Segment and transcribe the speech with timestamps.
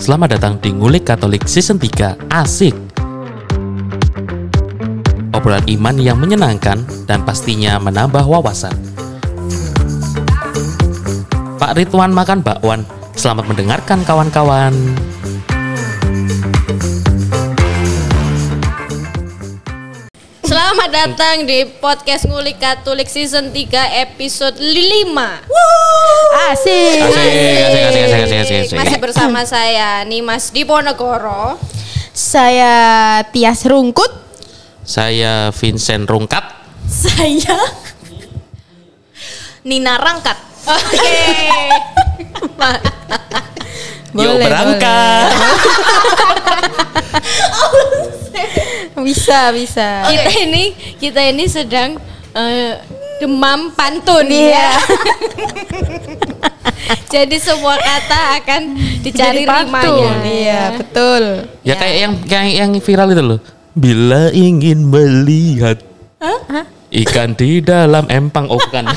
[0.00, 2.72] Selamat datang di Ngulik Katolik Season 3 Asik.
[5.36, 8.72] Obrolan iman yang menyenangkan dan pastinya menambah wawasan.
[11.60, 12.88] Pak Ridwan makan bakwan.
[13.12, 14.72] Selamat mendengarkan kawan-kawan
[20.84, 25.16] Selamat datang di podcast Ngulik Katolik season 3 episode 5
[26.52, 27.00] Asik.
[27.00, 27.32] Asik, asik,
[27.64, 28.76] asik, asik, asik, asik, asik.
[28.76, 31.56] Masih bersama saya Nimas Diponegoro
[32.12, 34.12] Saya Tias Rungkut.
[34.84, 36.52] Saya Vincent Rungkat
[36.84, 37.56] Saya
[39.64, 40.36] Nina Rangkat
[40.68, 41.24] Oke
[44.14, 45.28] Yuk berangkat.
[48.94, 50.06] Bisa, bisa.
[50.08, 50.64] Kita ini
[50.96, 51.98] Kita ini sedang
[52.32, 52.78] eh,
[53.20, 54.50] Demam pantun Iya.
[54.50, 54.70] ya.
[57.14, 58.62] Jadi semua kata akan
[59.00, 60.12] dicari rimanya.
[60.26, 61.46] Iya, betul.
[61.62, 63.40] Ya kayak yang kayak yang viral itu loh.
[63.74, 65.78] Bila ingin melihat
[66.94, 68.46] Ikan di dalam empang.
[68.50, 68.86] Oh bukan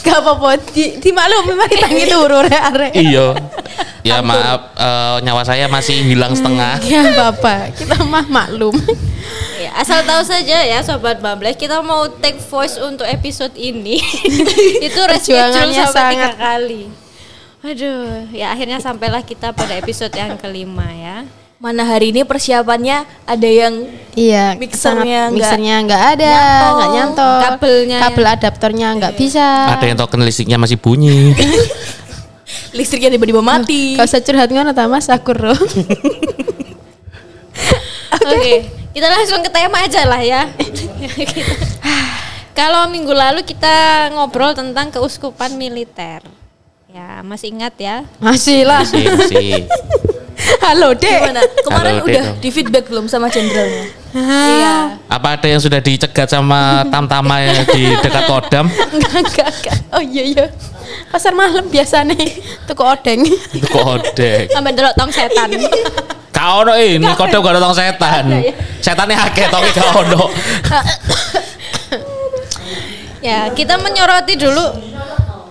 [0.00, 2.92] Gak apa-apa, di, di maklum memang kita turu arek.
[2.94, 3.36] Iya
[4.00, 8.72] Ya maaf eh, nyawa saya masih hilang setengah Ya apa-apa, kita mah maklum.
[9.60, 14.00] Ya, asal tahu saja ya sobat Bumble, kita mau take voice untuk episode ini.
[14.86, 16.82] itu reschedule Perjuangannya sampai tiga sangat- kali.
[17.60, 21.28] Aduh, ya akhirnya sampailah kita pada episode yang kelima ya.
[21.60, 23.84] Mana hari ini persiapannya ada yang
[24.16, 26.34] Iya, Mixernya mixernya nggak ada,
[26.72, 27.36] nggak nyantol.
[27.44, 29.76] Kabelnya kabel adaptornya nggak bisa.
[29.76, 31.36] Ada yang token listriknya masih bunyi
[32.76, 33.98] listriknya tiba-tiba mati.
[33.98, 35.54] Gak usah curhat ngono ta Mas, aku roh.
[38.30, 38.54] Oke,
[38.94, 40.48] kita langsung ke tema aja lah ya.
[42.58, 46.20] Kalau minggu lalu kita ngobrol tentang keuskupan militer.
[46.90, 48.02] Ya, masih ingat ya?
[48.18, 48.82] Masih lah.
[48.82, 49.50] Masih, masih.
[50.64, 51.10] Halo, Dek.
[51.10, 51.42] Gimana?
[51.64, 53.84] Kemarin Halo, udah di feedback belum sama jenderalnya?
[54.10, 54.74] Iya.
[55.06, 58.66] Apa ada yang sudah dicegat sama tam-tama ya di dekat Kodam?
[58.94, 59.76] Enggak, enggak, enggak.
[59.94, 60.46] Oh iya iya.
[61.10, 62.42] Pasar malam biasa nih.
[62.66, 63.22] Tuku odeng.
[63.54, 65.50] Itu kodek Sampai delok tong setan.
[66.34, 68.24] Kau ono ini kodam gak ada tong setan
[68.80, 70.30] Setannya akeh tapi kau ono
[73.20, 74.64] Ya, kita menyoroti dulu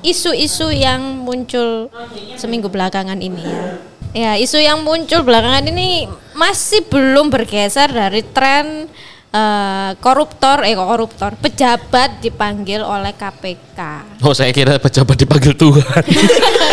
[0.01, 1.93] isu-isu yang muncul
[2.33, 3.88] seminggu belakangan ini ya.
[4.09, 8.89] Ya, isu yang muncul belakangan ini masih belum bergeser dari tren
[9.29, 13.79] eh, koruptor, eh koruptor, pejabat dipanggil oleh KPK.
[14.25, 16.03] Oh saya kira pejabat dipanggil Tuhan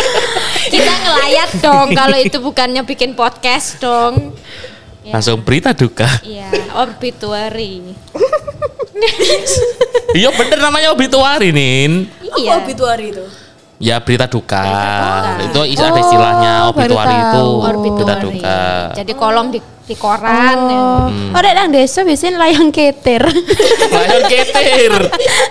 [0.72, 4.32] Kita ngelayat dong kalau itu bukannya bikin podcast dong.
[5.06, 6.50] Ya, Langsung berita duka Iya,
[6.82, 7.84] obituary.
[10.16, 12.08] Iya bener namanya obituari Nin
[12.40, 12.58] Iya.
[12.58, 13.22] Apa obituari itu?
[13.76, 14.64] Ya berita duka,
[15.44, 17.52] Itu is- ada Oh, istilahnya baru obituari itu tahu.
[17.84, 18.60] Berita duka.
[18.96, 20.56] Jadi kolom di di koran.
[20.66, 20.80] Ya.
[20.80, 23.22] Oh, orang nang desa biasanya layang keter.
[23.92, 24.92] Lion ketir?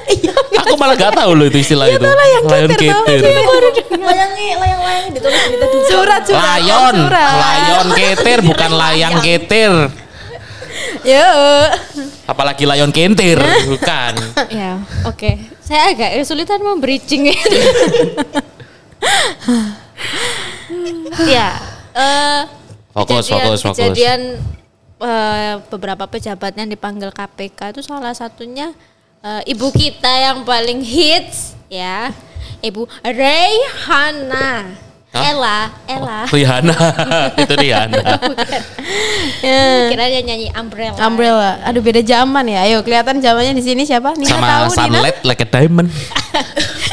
[0.65, 2.01] Aku malah gak tahu loh itu istilah itu.
[2.01, 3.35] layang Lion ketir, tahu ketir.
[3.95, 5.87] Layangi, layang-layang ditulis berita duka.
[5.87, 6.43] Surat surat.
[6.59, 9.13] Lion, oh, lion ketir bukan layang.
[9.21, 9.73] ketir
[11.03, 11.29] Yo.
[12.25, 13.38] Apalagi lion kentir
[13.69, 14.13] Bukan
[14.50, 15.38] Ya, oke.
[15.62, 17.57] Saya agak kesulitan membridging itu.
[21.25, 21.47] ya,
[21.94, 22.41] eh
[22.96, 23.75] Fokus, kejadian- fokus, fokus.
[23.75, 24.22] Kejadian
[24.97, 28.72] eh, beberapa pejabat yang dipanggil KPK itu salah satunya
[29.19, 32.13] eh, ibu kita yang paling hits ya,
[32.62, 34.84] Ibu Rayhana.
[35.15, 35.23] Hah?
[35.31, 36.19] Ella, Ella.
[36.27, 36.75] Rihanna
[37.41, 37.99] Itu Rihanna
[39.39, 39.87] Ya.
[39.95, 40.99] Kira dia nyanyi Umbrella.
[41.07, 41.51] Umbrella.
[41.63, 42.67] Aduh beda zaman ya.
[42.67, 44.11] Ayo kelihatan zamannya di sini siapa?
[44.19, 44.75] Nina Sama tahu Nina.
[44.75, 45.89] sunlight like a diamond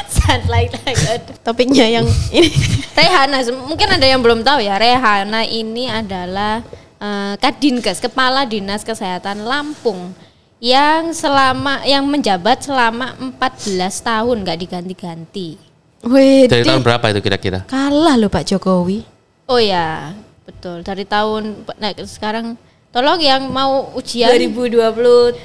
[0.06, 2.54] Sunlight like a Topiknya yang ini.
[2.94, 6.62] Rehana, mungkin ada yang belum tahu ya, Rehana ini adalah
[7.02, 10.14] eh, Kadinkes, Kepala Dinas Kesehatan Lampung
[10.62, 15.71] yang selama yang menjabat selama 14 tahun nggak diganti-ganti.
[16.02, 17.62] Wih, Dari tahun berapa itu kira-kira?
[17.64, 19.06] kalah loh Pak Jokowi.
[19.46, 20.10] Oh ya,
[20.42, 20.82] betul.
[20.82, 25.38] Dari tahun nah sekarang tolong yang mau ujian 2023.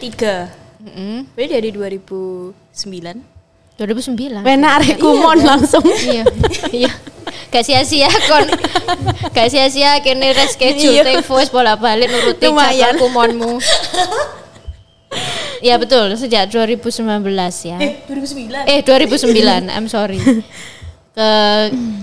[0.80, 3.22] Mm-mm, Berarti dari 2009.
[3.78, 4.42] 2009.
[4.42, 5.86] Wena arek kumon langsung.
[6.06, 6.26] iya
[6.72, 6.92] iya
[7.48, 8.44] gak sia-sia kon
[9.30, 11.22] gak sia-sia kene reschedule Iya.
[11.22, 12.96] voice bolak-balik nuruti Lumayan.
[12.96, 13.52] jadwal kumonmu
[15.60, 17.04] ya betul sejak 2019
[17.64, 18.66] ya Eh, 2009.
[18.66, 20.20] eh 2009 I'm sorry
[21.16, 21.30] ke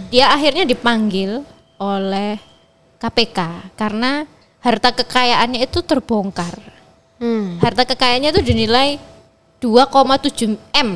[0.08, 1.42] dia akhirnya dipanggil
[1.76, 2.38] oleh
[2.96, 3.38] KPK
[3.74, 4.24] karena
[4.58, 6.56] harta kekayaannya itu terbongkar
[7.14, 7.62] Hmm.
[7.62, 8.98] harta kekayaannya itu dinilai
[9.60, 10.90] 2,7 m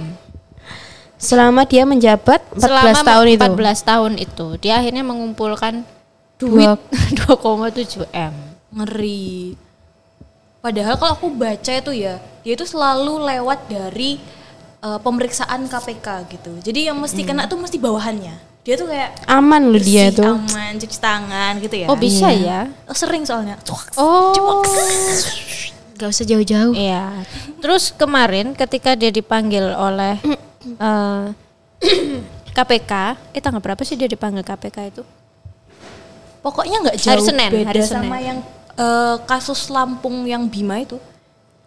[1.16, 3.42] Selama dia menjabat 14 selama tahun itu.
[3.48, 5.82] 14 tahun itu dia akhirnya mengumpulkan
[6.36, 6.78] duit
[7.18, 8.34] Dua- 2,7 m.
[8.70, 9.54] Ngeri.
[10.58, 14.18] Padahal kalau aku baca itu ya, dia itu selalu lewat dari
[14.78, 16.52] eh, pemeriksaan KPK gitu.
[16.60, 18.34] Jadi yang mesti kena tuh mesti bawahannya.
[18.66, 20.28] Dia tuh kayak Aman loh dia tuh.
[20.28, 21.86] aman, cuci tangan gitu ya.
[21.88, 22.68] Oh bisa ya?
[22.84, 23.56] Oh, sering soalnya.
[23.96, 24.60] Oh.
[25.96, 26.74] Gak usah jauh-jauh.
[26.76, 27.24] Iya.
[27.58, 30.20] Terus kemarin ketika dia dipanggil oleh
[30.84, 31.24] eh,
[32.52, 32.92] KPK,
[33.32, 35.02] eh tanggal berapa sih dia dipanggil KPK itu?
[36.38, 38.26] Pokoknya nggak jauh Hari Senin, beda hari sama Senin.
[38.26, 38.38] yang
[38.78, 40.96] eh, kasus Lampung yang Bima itu.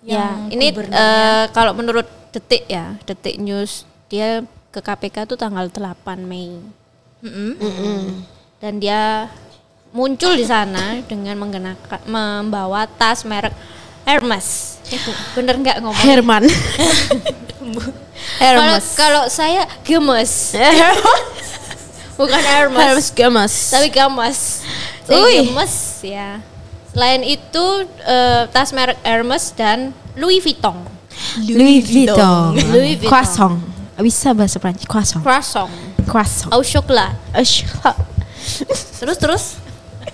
[0.02, 4.42] Ya, ini eh, kalau menurut Detik ya, Detik News dia
[4.72, 6.58] ke KPK itu tanggal 8 Mei.
[7.22, 8.25] Mm-mm.
[8.58, 9.30] Dan dia
[9.92, 13.52] muncul di sana dengan menggunakan membawa tas merek
[14.08, 14.80] Hermes.
[15.38, 16.02] Bener nggak ngomong?
[16.02, 16.44] Herman.
[18.42, 18.98] Hermes.
[18.98, 20.54] kalau saya gemes,
[22.19, 23.54] bukan Hermes, Hermes gemes.
[23.69, 24.40] tapi gemes.
[25.06, 25.36] Saya Ui.
[25.46, 26.30] gemes ya.
[26.91, 27.65] Selain itu
[28.03, 30.75] eh, tas merek Hermes dan Louis Vuitton.
[31.47, 32.51] Louis Vuitton.
[32.71, 33.07] Louis Vuitton.
[33.09, 33.55] Croissant.
[34.01, 34.88] Bisa bahasa Prancis.
[34.89, 35.21] Croissant.
[35.21, 35.69] Croissant
[36.09, 36.49] Croissant.
[36.51, 37.15] au chocolat.
[37.31, 37.63] Ash.
[38.99, 39.43] Terus terus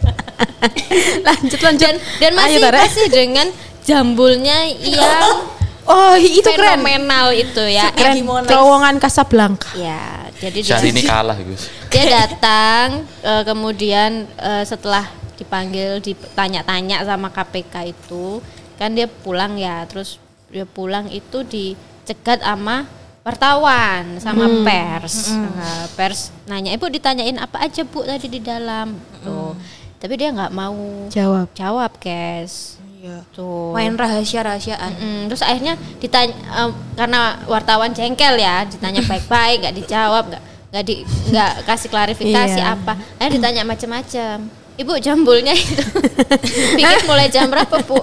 [1.27, 1.79] lanjut lanjut.
[1.87, 3.47] Dan dan masih Ayo, masih dengan
[3.83, 5.47] jambulnya yang
[5.87, 6.83] Oh itu keren.
[6.83, 7.87] fenomenal itu ya.
[7.95, 8.19] Keren.
[8.43, 9.71] Terowongan Casablanca.
[9.71, 11.71] Ya, jadi dia, Syahrini kalah Gus.
[11.87, 15.07] dia datang eh, kemudian eh, setelah
[15.37, 18.41] dipanggil ditanya-tanya sama KPK itu
[18.75, 20.17] kan dia pulang ya terus
[20.49, 22.89] dia pulang itu dicegat sama
[23.21, 25.35] wartawan sama pers.
[25.35, 28.95] Nah, pers nanya ibu ditanyain apa aja bu tadi di dalam?
[29.21, 29.53] Tuh
[29.97, 30.77] tapi dia nggak mau
[31.09, 31.49] Jawab.
[31.53, 33.21] jawab kes Iya.
[33.29, 34.89] tuh Main rahasia-rahasiaan.
[34.93, 40.83] Mm, terus akhirnya ditanya em, karena wartawan jengkel ya ditanya baik-baik nggak dijawab nggak nggak
[40.83, 40.95] di
[41.29, 42.73] nggak kasih klarifikasi Iya.
[42.73, 44.35] apa akhirnya ditanya macam-macam
[44.77, 45.81] ibu jambulnya itu
[46.77, 47.97] bikin mulai jam berapa bu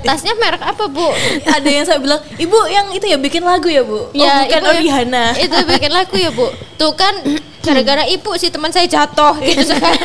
[0.00, 1.10] tasnya merek apa bu
[1.42, 4.60] Ada yang saya bilang, "Ibu yang itu ya bikin lagu ya, Bu?" Ya, oh, bukan
[4.62, 5.34] ibu Orihana.
[5.34, 6.46] itu bikin lagu ya bu
[6.76, 7.12] tuh kan
[7.66, 9.98] gara-gara ibu si teman saya jatuh gitu kan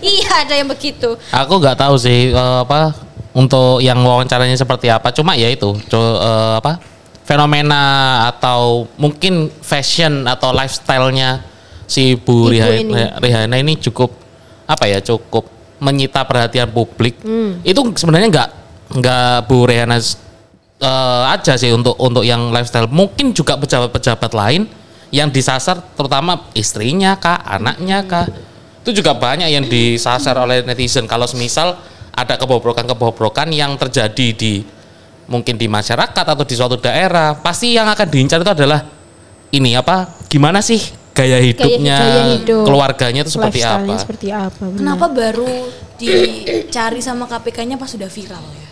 [0.00, 2.96] iya ada yang begitu Aku nggak tahu sih eh, apa
[3.30, 5.12] untuk yang wawancaranya seperti apa.
[5.12, 6.80] Cuma ya itu co- eh, apa
[7.22, 7.82] fenomena
[8.26, 11.44] atau mungkin fashion atau lifestyle-nya
[11.86, 12.92] si Bu Ibu Riha- ini.
[13.20, 14.10] Rihanna ini cukup
[14.70, 15.50] apa ya cukup
[15.82, 17.18] menyita perhatian publik.
[17.26, 17.58] Hmm.
[17.66, 18.48] Itu sebenarnya nggak
[19.02, 22.86] nggak Bu Rihanna eh, aja sih untuk untuk yang lifestyle.
[22.86, 24.70] Mungkin juga pejabat-pejabat lain
[25.10, 28.30] yang disasar terutama istrinya kah, anaknya kah.
[28.86, 31.76] Itu juga banyak yang disasar oleh netizen kalau semisal
[32.14, 34.62] ada kebobrokan-kebobrokan yang terjadi di
[35.30, 38.82] mungkin di masyarakat atau di suatu daerah, pasti yang akan diincar itu adalah
[39.54, 40.10] ini apa?
[40.26, 42.64] Gimana sih gaya hidupnya, gaya hidup.
[42.64, 43.92] keluarganya itu seperti apa?
[43.96, 44.64] seperti apa?
[44.64, 44.78] benar.
[44.78, 45.52] Kenapa baru
[45.94, 48.68] dicari sama KPK-nya pas sudah viral ya?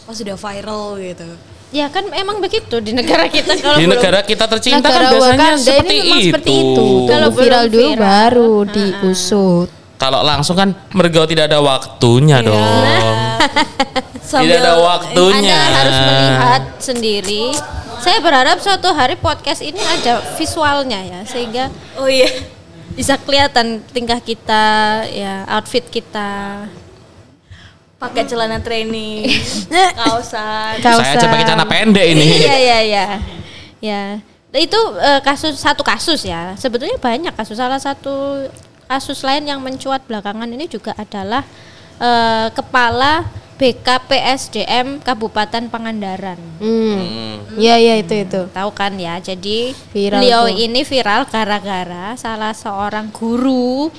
[0.00, 1.28] Pas sudah viral gitu.
[1.70, 5.12] ya kan emang begitu di negara kita kalau Di belum- negara kita tercinta Negara kan
[5.12, 6.26] biasanya Wakanda seperti ini itu.
[6.26, 6.86] seperti itu.
[7.06, 8.02] Kalau viral dulu viral.
[8.02, 9.68] baru diusut.
[9.94, 12.56] Kalau langsung kan mergo tidak ada waktunya dong.
[14.32, 15.58] tidak ada waktunya.
[15.60, 17.44] Anda harus melihat sendiri.
[18.00, 21.68] Saya berharap suatu hari podcast ini ada visualnya ya sehingga
[22.00, 22.32] Oh iya.
[22.96, 26.64] bisa kelihatan tingkah kita, ya outfit kita.
[28.00, 29.28] Pakai celana training,
[30.00, 30.80] kaosan.
[30.80, 32.24] Saya aja pakai celana pendek ini.
[32.48, 33.06] Iya iya iya.
[33.84, 34.02] Ya.
[34.56, 36.56] Itu eh, kasus satu kasus ya.
[36.56, 37.60] Sebetulnya banyak kasus.
[37.60, 38.48] Salah satu
[38.88, 41.44] kasus lain yang mencuat belakangan ini juga adalah
[42.00, 43.28] eh, kepala
[43.60, 46.40] BKPSDM Kabupaten Pangandaran.
[46.56, 47.44] Hmm.
[47.60, 48.48] Iya iya itu itu.
[48.48, 49.20] Tahu kan ya.
[49.20, 50.56] Jadi Viral beliau tuh.
[50.56, 53.92] ini viral gara-gara salah seorang guru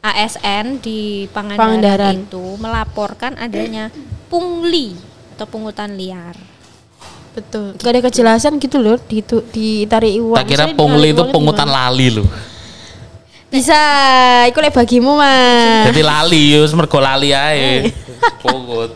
[0.00, 2.14] ASN di Pangandaran, Pangandaran.
[2.24, 3.92] itu melaporkan adanya
[4.32, 4.96] pungli
[5.36, 6.34] atau pungutan liar.
[7.36, 7.76] Betul.
[7.76, 10.40] Gak ada kejelasan gitu loh di itu ditarik uang.
[10.40, 11.92] Tak kira pungli itu pungutan gimana?
[11.92, 12.28] lali loh.
[13.52, 13.76] Bisa,
[14.48, 15.84] iku lek bagimu mah.
[15.92, 17.92] Jadi lali yo mergo lali ae.
[18.38, 18.90] Pungut.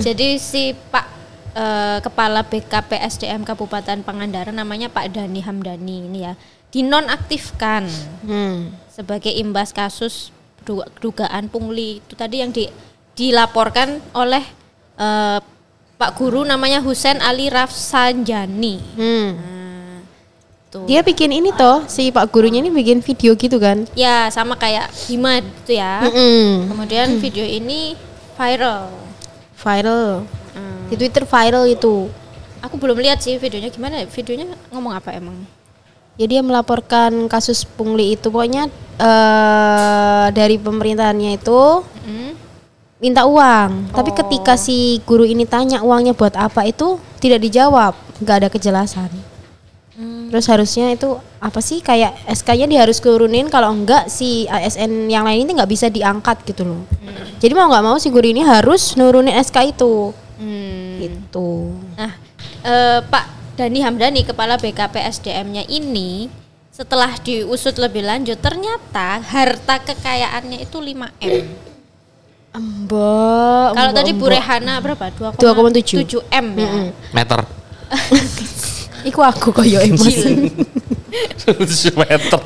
[0.00, 1.06] Jadi si Pak
[1.52, 6.34] eh, Kepala BKP SDM Kabupaten Pangandaran namanya Pak Dani Hamdani ini ya
[6.68, 7.86] dinonaktifkan
[8.22, 8.74] Hmm.
[8.88, 12.70] sebagai imbas kasus du- dugaan pungli itu tadi yang di-
[13.14, 14.42] dilaporkan oleh
[14.94, 15.38] eh,
[15.94, 18.76] Pak Guru namanya Husen Ali Rafsanjani.
[18.98, 19.30] Hmm.
[19.38, 19.98] Nah,
[20.66, 20.82] tuh.
[20.84, 23.86] Dia bikin ini toh, si Pak gurunya ini bikin video gitu kan.
[23.94, 26.02] ya sama kayak Bima itu ya.
[26.02, 26.66] Mm-mm.
[26.66, 27.94] Kemudian video ini
[28.34, 28.90] viral.
[29.54, 30.26] Viral.
[30.54, 30.82] Hmm.
[30.90, 32.10] Di Twitter viral itu.
[32.64, 34.04] Aku belum lihat sih videonya gimana.
[34.06, 35.36] Videonya ngomong apa emang?
[36.14, 38.70] Ya dia melaporkan kasus pungli itu pokoknya
[39.02, 42.36] eh dari pemerintahannya itu Hmm?
[43.00, 43.90] minta uang.
[43.90, 49.33] Tapi ketika si guru ini tanya uangnya buat apa itu tidak dijawab, nggak ada kejelasan.
[50.30, 55.24] Terus harusnya itu apa sih kayak SK-nya dia harus turunin kalau enggak si ASN yang
[55.26, 56.82] lain ini nggak bisa diangkat gitu loh.
[57.40, 60.14] Jadi mau nggak mau si guru ini harus nurunin SK itu.
[60.40, 60.98] Hmm.
[61.00, 61.50] Gitu.
[61.98, 62.12] Nah,
[62.64, 66.26] eh, Pak Dani Hamdani kepala BKP SDM-nya ini
[66.74, 71.46] setelah diusut lebih lanjut ternyata harta kekayaannya itu 5 M.
[72.54, 73.68] Mbak.
[73.74, 74.26] Kalau tadi Bu.
[74.30, 75.10] Rehana berapa?
[75.10, 75.42] 2,7.
[76.06, 76.70] 2,7 M ya.
[77.14, 77.40] Meter.
[79.04, 80.16] Iku aku koyo emas.
[81.94, 82.42] meter.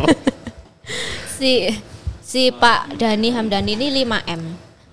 [1.39, 1.71] Si
[2.19, 4.43] si Pak Dani Hamdani ini 5 M.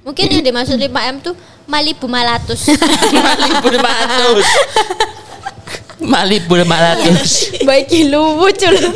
[0.06, 1.34] Mungkin yang dimaksud 5 M tuh
[1.66, 2.70] Malibu Malatus.
[3.26, 6.06] Malibu 500.
[6.06, 7.66] Malibu 500.
[7.68, 8.94] Baik lucu loh.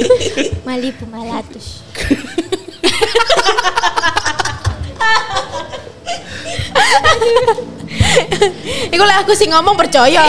[0.61, 1.81] Malibu Malatus.
[8.93, 10.21] Iku lah aku sih ngomong percaya.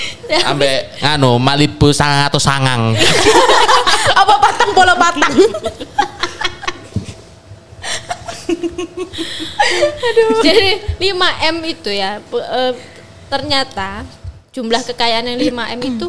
[0.50, 2.96] Ambek nganu Malibu sangat atau sangang.
[4.20, 5.32] Apa patang bola patang?
[10.44, 10.68] Jadi
[11.00, 12.72] 5 M itu ya eh,
[13.30, 14.04] ternyata
[14.52, 16.06] jumlah kekayaan yang 5 M itu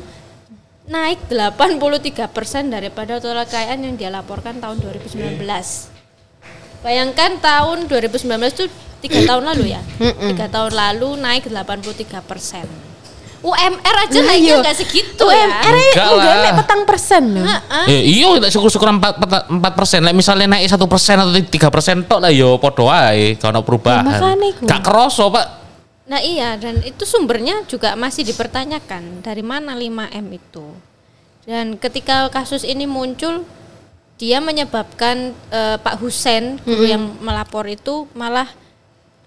[0.84, 2.28] naik 83%
[2.68, 5.40] daripada total kekayaan yang dia laporkan tahun 2019.
[6.84, 8.68] Bayangkan tahun 2019 itu
[9.00, 9.82] tiga tahun lalu ya,
[10.28, 12.68] tiga tahun lalu naik 83 persen.
[13.44, 14.64] UMR aja Nah, naiknya iya.
[14.64, 15.92] nggak segitu UMR ya.
[15.92, 16.44] Enggak enggak lah.
[16.48, 17.44] nek petang persen loh.
[17.44, 17.86] Heeh.
[17.92, 19.14] Ya, iya, tak syukur-syukur empat
[19.52, 20.00] empat persen.
[20.00, 24.08] Like, misalnya naik satu persen atau tiga persen, tok lah yo podo ae, kalau perubahan.
[24.08, 24.50] Ya, makanya.
[24.64, 25.64] Gak keroso pak.
[26.04, 30.68] Nah iya dan itu sumbernya juga masih dipertanyakan dari mana 5M itu.
[31.44, 33.44] Dan ketika kasus ini muncul
[34.20, 38.48] dia menyebabkan eh, Pak Husen guru yang melapor itu malah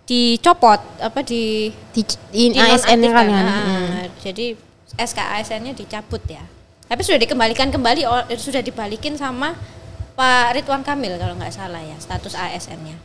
[0.07, 3.43] dicopot apa di Di, di ASN-nya kan ya.
[3.43, 4.55] Nah, Jadi
[4.95, 6.45] SK ASN-nya dicabut ya.
[6.87, 9.59] Tapi sudah dikembalikan kembali oh, eh, sudah dibalikin sama
[10.15, 12.97] Pak Ridwan Kamil kalau nggak salah ya status ASN-nya.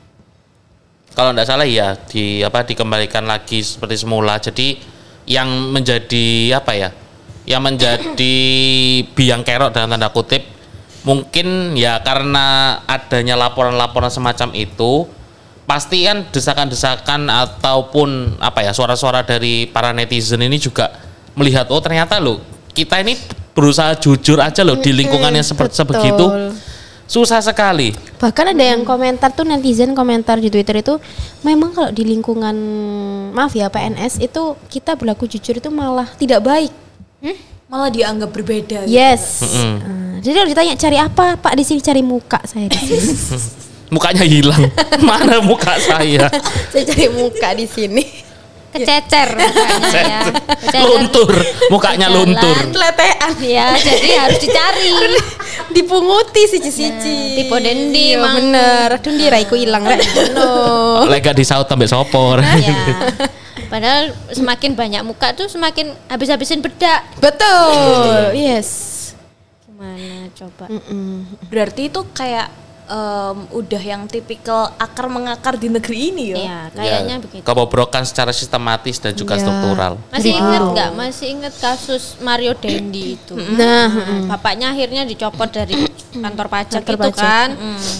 [1.11, 4.39] Kalau tidak salah ya di apa dikembalikan lagi seperti semula.
[4.39, 4.79] Jadi
[5.27, 6.89] yang menjadi apa ya?
[7.43, 8.35] Yang menjadi
[9.17, 10.45] biang kerok dalam tanda kutip
[11.01, 15.09] mungkin ya karena adanya laporan-laporan semacam itu
[15.71, 20.91] pasti kan desakan-desakan ataupun apa ya suara-suara dari para netizen ini juga
[21.31, 22.43] melihat oh ternyata loh
[22.75, 23.15] kita ini
[23.55, 26.51] berusaha jujur aja loh di lingkungan yang seperti sebegitu
[27.07, 30.99] susah sekali Bahkan ada yang komentar tuh netizen komentar di Twitter itu
[31.39, 32.53] memang kalau di lingkungan
[33.31, 36.69] maaf ya PNS itu kita berlaku jujur itu malah tidak baik.
[37.65, 38.85] Malah dianggap berbeda.
[38.85, 38.93] gitu.
[38.93, 39.41] Yes.
[39.41, 39.73] Mm-mm.
[39.81, 43.09] Ah, jadi kalau ditanya cari apa Pak di sini cari muka saya di sini.
[43.91, 44.71] mukanya hilang
[45.03, 46.31] mana muka saya
[46.71, 48.03] saya cari muka di sini.
[48.71, 50.19] Kececer mukanya ya.
[50.31, 50.79] Kececer.
[50.79, 51.31] luntur
[51.67, 52.23] mukanya Jalan.
[52.23, 54.95] luntur Teletean Ya, jadi harus dicari.
[55.75, 57.35] dipunguti siji-siji.
[57.35, 58.35] tipe dendi, Iya, Mang.
[58.39, 58.95] bener.
[58.95, 59.99] Aduh ndi raiku ilang rek.
[60.31, 61.03] No.
[61.03, 63.11] lega disaut sampai sopor ya.
[63.67, 67.03] Padahal semakin banyak muka tuh semakin habis-habisin bedak.
[67.19, 68.35] Betul.
[68.35, 69.11] Yes.
[69.67, 70.71] Gimana coba?
[70.71, 71.27] Mm-mm.
[71.51, 72.47] Berarti itu kayak
[72.91, 76.37] em, udah yang tipikal akar mengakar di negeri ini ya.
[76.37, 77.41] Iya, kayaknya begitu.
[77.41, 79.41] kebobrokan secara sistematis dan juga Ya.
[79.41, 80.89] struktural Masih Dari ingat nggak?
[80.93, 83.33] Masih ingat kasus Mario Dendi itu?
[83.33, 87.17] Nah, Nah, bapaknya akhirnya dicopot dari kantor pajak Kantor itu pajak.
[87.17, 87.49] kan.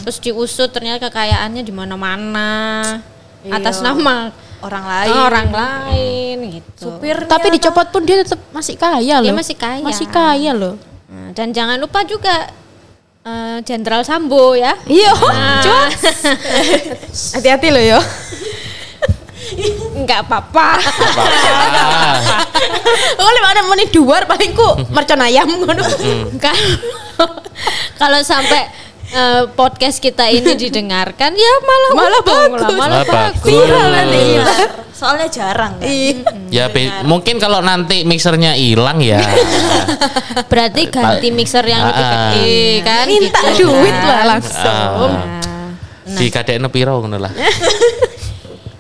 [0.04, 2.50] Terus diusut ternyata kekayaannya di mana-mana
[3.48, 3.86] atas Iya.
[3.88, 4.16] nama
[4.60, 5.10] Orang lain.
[5.16, 6.92] orang lain gitu.
[6.94, 9.26] Supir tapi dicopot pun dia tetap masih kaya loh.
[9.26, 9.82] Dia masih kaya.
[9.82, 10.76] Masih kaya loh.
[11.08, 12.52] Nah, dan jangan lupa juga
[13.26, 14.74] eh, Jenderal Sambo ya.
[14.86, 15.90] Iya, Nah.
[17.38, 18.00] Hati-hati loh yo.
[19.92, 20.80] Enggak apa-apa.
[23.20, 25.84] Oh, lima ada menit duar paling ku mercon ayam ngono.
[26.40, 27.28] Kalau
[28.00, 28.72] kalau sampai
[29.12, 32.62] eh, podcast kita ini didengarkan ya malah Malah untung lah, bagus.
[32.62, 33.14] malah Malah bagus.
[33.14, 33.44] bagus.
[33.46, 34.20] Viral nanti.
[34.22, 34.44] Iya.
[34.92, 35.90] Soalnya jarang kan.
[36.48, 39.18] ya be- mungkin kalau nanti mixernya hilang ya
[40.52, 42.14] Berarti ganti mixer yang lebih Ah.
[42.30, 44.06] gede kan Minta gitu duit kan.
[44.06, 45.10] lah langsung.
[45.10, 45.40] Nah,
[46.12, 47.32] di kadekno piro ngono lah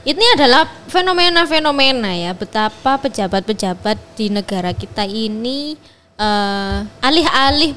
[0.03, 5.77] ini adalah fenomena-fenomena ya betapa pejabat-pejabat di negara kita ini
[6.17, 7.73] eh, alih-alih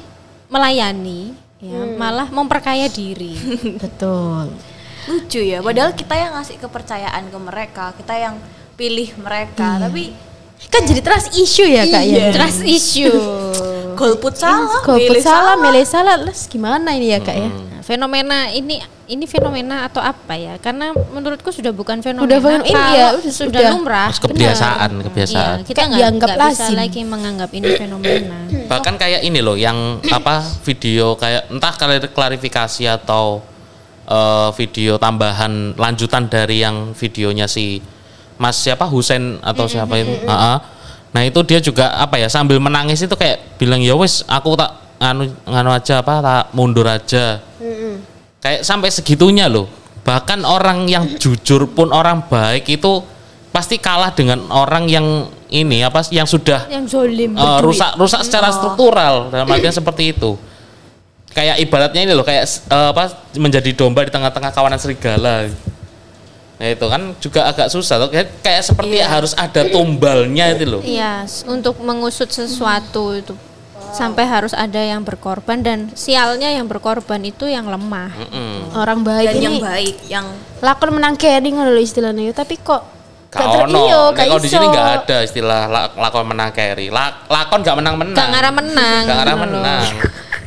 [0.47, 1.33] melayani
[1.65, 3.33] ya malah memperkaya diri.
[3.83, 4.53] Betul.
[5.05, 5.61] Lucu ya.
[5.61, 8.35] Padahal kita yang ngasih kepercayaan ke mereka, kita yang
[8.75, 10.11] pilih mereka, tapi
[10.69, 12.31] Kan jadi trust issue ya kak ya.
[12.31, 13.13] Trust issue.
[13.95, 17.47] Golput salah, Golput milih salah, milih salah, les gimana ini ya kak ya?
[17.47, 20.59] Nah, fenomena ini ini fenomena atau apa ya?
[20.59, 22.27] Karena menurutku sudah bukan fenomena.
[22.27, 23.71] Udah fenomena, ya, udah- sudah udah.
[23.71, 24.09] lumrah.
[24.11, 25.05] Kebiasaan, Benar.
[25.07, 25.55] kebiasaan.
[25.63, 28.37] Iya, kita nggak dianggap nggak bisa lagi menganggap ini fenomena.
[28.75, 33.39] Bahkan kayak ini loh yang apa video kayak entah kali- klarifikasi atau
[34.03, 37.79] eh, video tambahan lanjutan dari yang videonya si
[38.35, 40.11] Mas siapa Husen atau siapa itu.
[40.27, 40.57] Ah, ah.
[41.15, 44.75] Nah, itu dia juga apa ya sambil menangis itu kayak bilang ya wes aku tak
[44.99, 47.39] nganu nganu aja apa tak mundur aja.
[48.43, 49.71] Kayak sampai segitunya loh.
[50.05, 53.01] Bahkan orang yang jujur pun orang baik itu
[53.49, 57.31] pasti kalah dengan orang yang ini apa yang sudah Yang zolim.
[57.33, 60.35] Eh, rusak rusak secara struktural dalam artian seperti itu
[61.35, 65.51] kayak ibaratnya ini loh kayak eh, apa menjadi domba di tengah-tengah kawanan serigala
[66.55, 70.81] nah itu kan juga agak susah tuh kayak, kayak seperti harus ada tumbalnya itu loh
[70.81, 73.35] Iya, untuk mengusut sesuatu itu
[73.91, 78.11] sampai harus ada yang berkorban dan sialnya yang berkorban itu yang lemah.
[78.27, 78.75] Mm.
[78.75, 80.25] Orang baik dan ini yang baik, yang
[80.59, 82.95] lakon menang keri ngono lho istilahnya tapi kok
[83.35, 86.87] Gak ter- ono, iya, gak kalau di sini nggak ada istilah la- lakon menang carry.
[86.87, 88.15] La- lakon gak menang menang.
[88.15, 89.01] Gak ngarah menang.
[89.03, 89.43] Gak ngarah loh.
[89.43, 89.83] menang.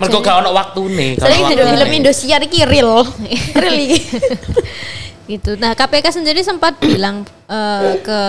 [0.00, 1.10] Mergo gak ono waktu nih.
[1.20, 3.04] Sering di film Indosiar iki real.
[3.60, 3.98] real iki.
[5.28, 5.54] gitu.
[5.54, 8.20] Nah, KPK sendiri sempat bilang eh, ke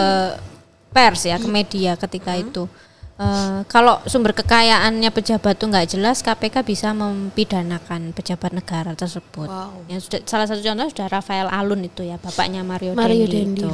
[0.92, 2.68] pers ya, ke media ketika itu.
[3.16, 9.48] eh, kalau sumber kekayaannya pejabat tuh nggak jelas, KPK bisa mempidanakan pejabat negara tersebut.
[9.88, 13.64] Yang sudah salah satu contoh sudah Rafael Alun itu ya, bapaknya Mario, Mario Dendi, Dendi,
[13.64, 13.74] itu.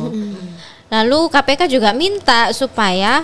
[0.89, 3.21] Lalu KPK juga minta supaya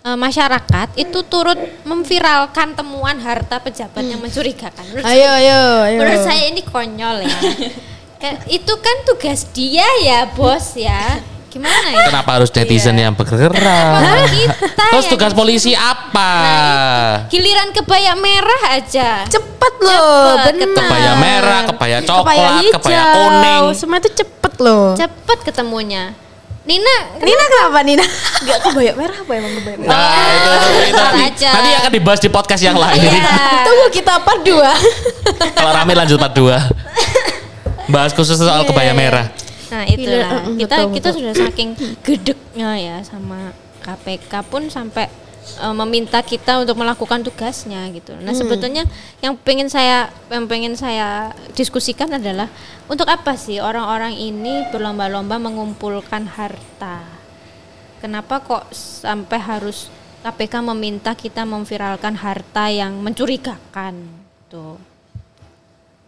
[0.00, 4.84] eh, masyarakat itu turut memviralkan temuan harta pejabat yang mencurigakan.
[4.92, 5.98] Menurut Ayo ayo ayo.
[6.04, 7.38] Menurut saya ini konyol ya.
[8.46, 11.18] Itu kan tugas dia ya, bos ya.
[11.50, 12.08] Gimana ya?
[12.08, 13.52] Kenapa harus netizen yang bergerak?
[13.52, 14.56] Nah, kita
[14.88, 16.30] Terus yang- tugas polisi apa?
[17.28, 19.28] Giliran kebaya merah aja.
[19.28, 20.68] cepet loh, Cepet, benar.
[20.80, 23.64] Kebaya merah, kebaya coklat, Kebaya hijau, kebaya kuning.
[23.76, 24.86] Semua itu cepet loh.
[24.96, 26.16] Cepet ketemunya.
[26.62, 28.06] Nina, Nina kenapa Nina?
[28.46, 29.90] nggak kebaya merah apa emang kebaya merah?
[29.92, 30.50] Nah, itu,
[30.88, 31.50] itu, nanti, aja.
[31.52, 33.02] nanti akan dibahas di podcast yang lain.
[33.02, 33.66] Iya.
[33.66, 34.62] Tunggu kita part 2
[35.52, 36.48] Kalau rame lanjut part 2.
[37.90, 39.32] Bahas khusus soal kebaya merah.
[39.72, 41.18] Nah itulah Gila, uh, kita betul, kita betul.
[41.18, 41.70] sudah saking
[42.04, 45.08] gedeknya ya sama KPK pun sampai
[45.64, 48.12] uh, meminta kita untuk melakukan tugasnya gitu.
[48.20, 48.84] Nah sebetulnya
[49.24, 52.52] yang pengen saya yang pengen saya diskusikan adalah
[52.86, 57.02] untuk apa sih orang-orang ini berlomba-lomba mengumpulkan harta?
[58.04, 59.88] Kenapa kok sampai harus
[60.20, 63.94] KPK meminta kita memviralkan harta yang mencurigakan?
[64.52, 64.76] Tuh.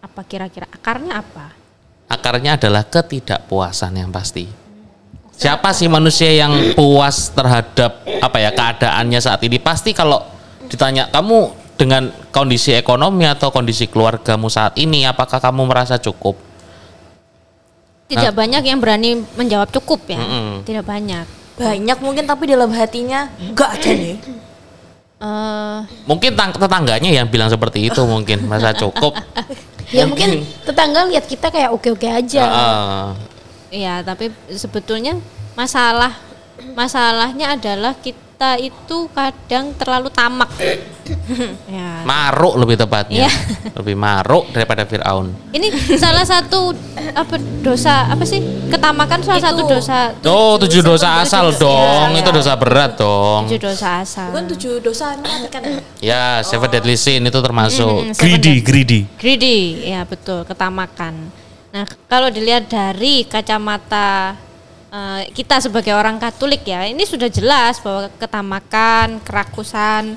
[0.05, 1.63] Apa kira-kira akarnya apa?
[2.05, 4.47] Akarnya adalah ketidakpuasan yang pasti.
[5.35, 9.59] Siapa sih manusia yang puas terhadap apa ya keadaannya saat ini?
[9.59, 10.23] Pasti kalau
[10.71, 16.38] ditanya kamu dengan kondisi ekonomi atau kondisi keluargamu saat ini, apakah kamu merasa cukup?
[18.07, 20.21] Tidak banyak yang berani menjawab cukup ya.
[20.23, 20.62] Mm-mm.
[20.62, 21.27] Tidak banyak.
[21.59, 24.17] Banyak mungkin tapi dalam hatinya enggak aja nih.
[25.25, 29.17] Eh, Mungkin tang- tetangganya yang bilang seperti itu mungkin merasa cukup.
[29.95, 32.45] Ya mungkin tetangga lihat kita kayak oke-oke aja.
[32.51, 33.07] Heeh.
[33.75, 35.19] ya, tapi sebetulnya
[35.55, 36.19] masalah
[36.75, 38.24] masalahnya adalah kita
[38.57, 40.51] itu kadang terlalu tamak.
[41.68, 42.01] ya.
[42.03, 43.25] maruk lebih tepatnya.
[43.25, 43.31] Iya.
[43.73, 45.33] Lebih maruk daripada Firaun.
[45.51, 46.73] Ini salah satu
[47.12, 48.40] apa dosa apa sih?
[48.66, 49.47] Ketamakan salah Itu.
[49.47, 51.61] satu dosa Oh, tujuh dosa asal dosa.
[51.61, 52.09] dong.
[52.11, 53.47] Iya, Itu dosa berat dong.
[53.47, 54.29] tujuh dosa asal.
[54.31, 55.79] Bukan tujuh dosa mematikan ya?
[56.01, 58.64] Ya, seven deadly sin itu termasuk Mm, seven greedy, deadly.
[58.64, 59.01] greedy.
[59.16, 61.31] Greedy, ya betul, ketamakan.
[61.70, 64.38] Nah, kalau dilihat dari kacamata
[64.95, 70.15] eh, kita sebagai orang Katolik ya, ini sudah jelas bahwa ketamakan, kerakusan,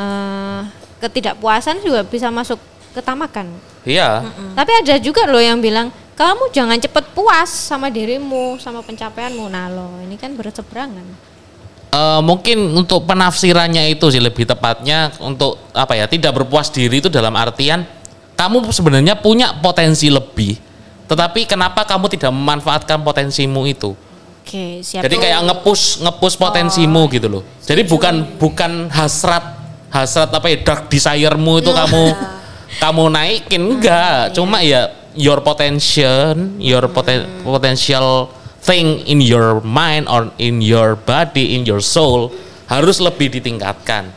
[0.00, 0.60] eh,
[1.04, 2.56] ketidakpuasan juga bisa masuk
[2.96, 3.52] ketamakan.
[3.84, 4.24] Iya.
[4.56, 9.44] Tapi ada juga loh yang bilang, kamu jangan cepat puas sama dirimu, sama pencapaianmu.
[9.52, 11.34] Nah loh, ini kan berseberangan.
[11.94, 17.06] Eh, mungkin untuk penafsirannya itu sih lebih tepatnya untuk apa ya tidak berpuas diri itu
[17.06, 17.86] dalam artian
[18.34, 20.58] kamu sebenarnya punya potensi lebih
[21.06, 23.94] tetapi kenapa kamu tidak memanfaatkan potensimu itu
[24.44, 25.08] Oke, siap.
[25.08, 27.42] jadi kayak ngepush ngepush potensimu gitu loh.
[27.64, 29.56] jadi bukan bukan hasrat
[29.88, 32.04] hasrat apa ya dark desiremu itu kamu
[32.76, 34.34] kamu naikin enggak.
[34.34, 38.28] Cuma ya your potential your poten- potential
[38.60, 42.28] thing in your mind or in your body in your soul
[42.66, 44.10] harus lebih ditingkatkan.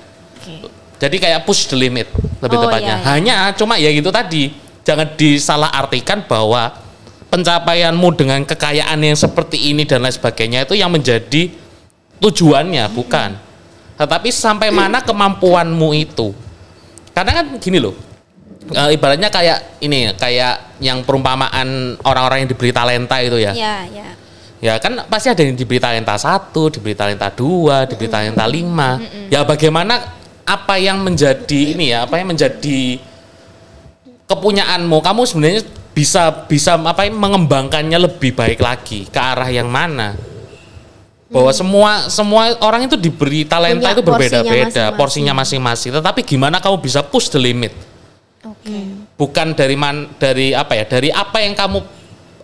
[0.98, 2.10] Jadi kayak push the limit
[2.42, 2.98] lebih Oh, tepatnya.
[2.98, 3.08] iya, iya.
[3.14, 4.50] hanya cuma ya gitu tadi
[4.82, 6.74] jangan disalah artikan bahwa
[7.28, 11.52] pencapaianmu dengan kekayaan yang seperti ini dan lain sebagainya itu yang menjadi
[12.24, 13.36] tujuannya, bukan.
[13.98, 16.32] Tetapi sampai mana kemampuanmu itu.
[17.12, 17.98] Karena kan gini loh.
[18.68, 23.56] eh, ibaratnya kayak ini kayak yang perumpamaan orang-orang yang diberi talenta itu ya.
[23.56, 24.08] Ya, ya.
[24.58, 28.98] Ya kan pasti ada yang diberi talenta satu, diberi talenta dua, diberi talenta lima.
[29.30, 32.98] Ya bagaimana apa yang menjadi ini ya, apa yang menjadi
[34.28, 35.62] kepunyaanmu, kamu sebenarnya
[35.98, 40.14] bisa bisa apa ya, mengembangkannya lebih baik lagi ke arah yang mana?
[41.28, 45.90] Bahwa semua semua orang itu diberi talenta Punya itu berbeda-beda, porsinya masing-masing.
[45.98, 47.74] Tetapi gimana kamu bisa push the limit?
[48.48, 49.10] Oke.
[49.18, 51.84] bukan dari man dari apa ya dari apa yang kamu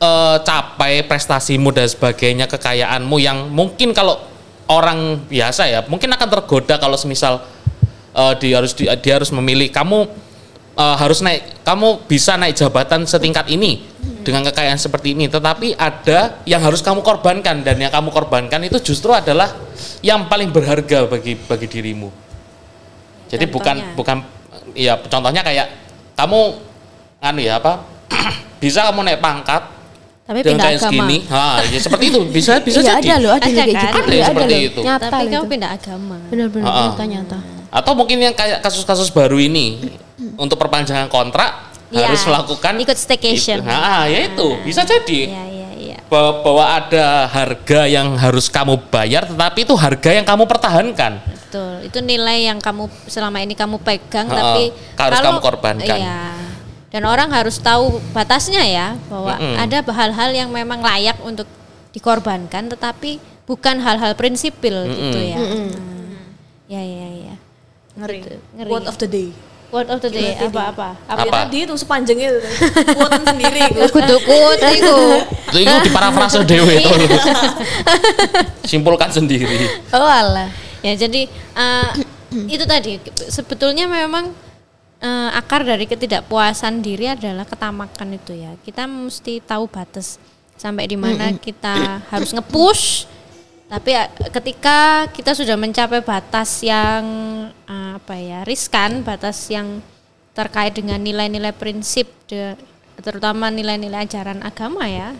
[0.01, 4.19] eh, capai prestasimu dan sebagainya kekayaanmu yang mungkin kalau
[4.67, 7.45] orang biasa ya mungkin akan tergoda kalau semisal
[8.11, 10.11] eh, dia harus di- dia harus memilih kamu
[10.73, 13.85] eh, harus naik kamu bisa naik jabatan setingkat ini
[14.21, 18.79] dengan kekayaan seperti ini tetapi ada yang harus kamu korbankan dan yang kamu korbankan itu
[18.81, 19.51] justru adalah
[19.99, 22.07] yang paling berharga bagi bagi dirimu
[23.27, 23.95] jadi bukan Contohnya?
[23.95, 24.17] bukan
[24.73, 25.67] ya contohnya kayak
[26.13, 26.39] kamu
[27.19, 27.83] anu ya apa
[28.61, 29.63] bisa kamu naik pangkat
[30.23, 30.87] Tapi dengan pindah kayak agama.
[30.87, 33.73] segini ha ya seperti itu bisa bisa Iya jadi ada loh, ada, Ada kayak kan?
[33.73, 33.83] gitu.
[33.83, 34.61] Ada yang Iya, seperti loh.
[34.63, 34.79] itu.
[34.81, 35.51] Nyata Tapi loh kamu itu.
[35.51, 36.17] pindah agama.
[36.31, 36.83] Benar-benar Ha-ha.
[37.73, 39.97] Atau mungkin yang kayak kasus-kasus baru ini
[40.37, 43.61] untuk perpanjangan kontrak Iya, harus melakukan ikut staycation.
[43.61, 43.69] itu.
[43.69, 45.97] ha ya itu bisa jadi Iya, iya, iya.
[46.09, 51.21] bahwa, ada harga yang harus kamu bayar tetapi itu harga yang kamu pertahankan
[51.53, 51.85] Betul.
[51.85, 54.37] Itu nilai yang kamu selama ini kamu pegang Ha-ha.
[54.57, 55.97] tapi Harus kamu korbankan.
[56.01, 56.21] Iya.
[56.89, 59.61] Dan orang harus tahu batasnya ya bahwa Mm-mm.
[59.61, 61.45] ada hal-hal yang memang layak untuk
[61.93, 65.37] dikorbankan tetapi bukan hal-hal prinsipil gitu ya.
[65.37, 65.93] Nah,
[66.65, 67.35] Ya ya ya.
[67.93, 68.19] Ngeri.
[68.25, 68.69] Gitu, ngeri.
[68.69, 69.29] Word of the day.
[69.73, 70.93] Word of the day apa-apa?
[71.09, 71.21] Apa?
[71.25, 71.49] Apa?
[71.49, 72.39] tadi itu sepanjang itu.
[72.93, 73.81] Quote sendiri itu.
[73.89, 74.37] Kudu iku.
[74.69, 74.95] itu
[75.53, 76.89] itu di parafrase dewe itu
[78.69, 79.45] simpulkan sendiri
[79.93, 80.49] Oh alah.
[80.85, 81.89] Ya jadi eh,
[82.53, 84.29] itu tadi sebetulnya memang
[85.01, 88.53] eh, akar dari ketidakpuasan diri adalah ketamakan itu ya.
[88.61, 90.21] Kita mesti tahu batas
[90.53, 93.09] sampai di mana kita harus nge-push.
[93.73, 94.77] Tapi eh, ketika
[95.09, 97.01] kita sudah mencapai batas yang
[97.65, 99.81] eh, apa ya riskan, batas yang
[100.37, 102.53] terkait dengan nilai-nilai prinsip, de-
[103.01, 105.17] terutama nilai-nilai ajaran agama ya,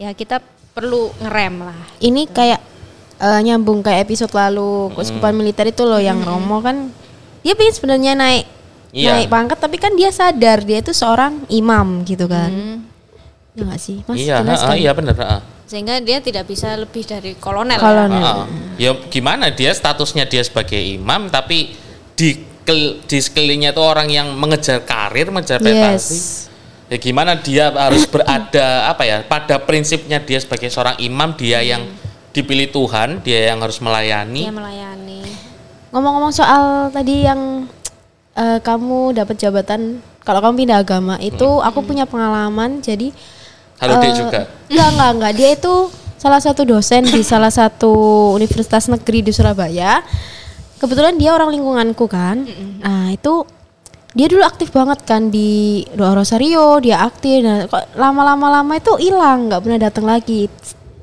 [0.00, 0.40] ya kita
[0.72, 1.80] perlu ngerem lah.
[2.00, 2.60] Ini kayak
[3.20, 6.88] eh, nyambung kayak episode lalu keuskupan militer itu loh yang Romo kan
[7.44, 8.46] dia pengen sebenarnya naik
[8.90, 9.22] Iya.
[9.22, 12.50] naik pangkat tapi kan dia sadar dia itu seorang imam gitu kan.
[13.54, 14.02] Ya nggak sih?
[14.02, 14.76] Mas iya jelas ha, kan?
[14.76, 15.36] iya benar ha.
[15.70, 17.78] Sehingga dia tidak bisa lebih dari kolonel.
[17.78, 17.80] ya.
[17.80, 18.18] Kolonel.
[18.18, 18.34] Ha.
[18.74, 21.78] ya gimana dia statusnya dia sebagai imam tapi
[22.12, 26.50] di kel- di sekelilingnya itu orang yang mengejar karir mengejar prestasi Yes.
[26.90, 31.86] ya gimana dia harus berada apa ya pada prinsipnya dia sebagai seorang imam dia yang
[32.30, 35.22] dipilih Tuhan dia yang harus melayani Dia melayani.
[35.90, 37.66] Ngomong-ngomong soal tadi yang
[38.34, 43.14] eh, kamu dapat jabatan kalau kamu pindah agama itu aku punya pengalaman jadi
[43.80, 44.40] halo Dek eh, juga
[44.70, 45.32] Enggak, enggak, enggak.
[45.34, 45.74] Dia itu
[46.14, 47.90] salah satu dosen di salah satu
[48.32, 50.04] universitas negeri di Surabaya.
[50.78, 52.46] Kebetulan dia orang lingkunganku kan.
[52.78, 53.42] Nah, itu
[54.10, 57.42] dia dulu aktif banget kan di doa Rosario, dia aktif.
[57.42, 60.46] Nah, kok lama-lama lama itu hilang, nggak pernah datang lagi.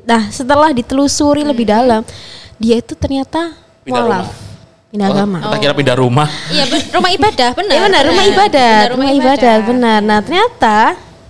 [0.08, 2.08] Nah, setelah ditelusuri lebih dalam,
[2.56, 3.52] dia itu ternyata
[3.84, 4.26] Pindah mualaf.
[4.26, 4.46] rumah.
[4.88, 5.38] Pindah Oh, agama.
[5.44, 6.64] kita kira pindah rumah Iya,
[6.96, 7.74] rumah ibadah, benar.
[7.76, 10.00] Iya benar, rumah ibadat, rumah, ibadat, benar.
[10.00, 10.78] Nah ternyata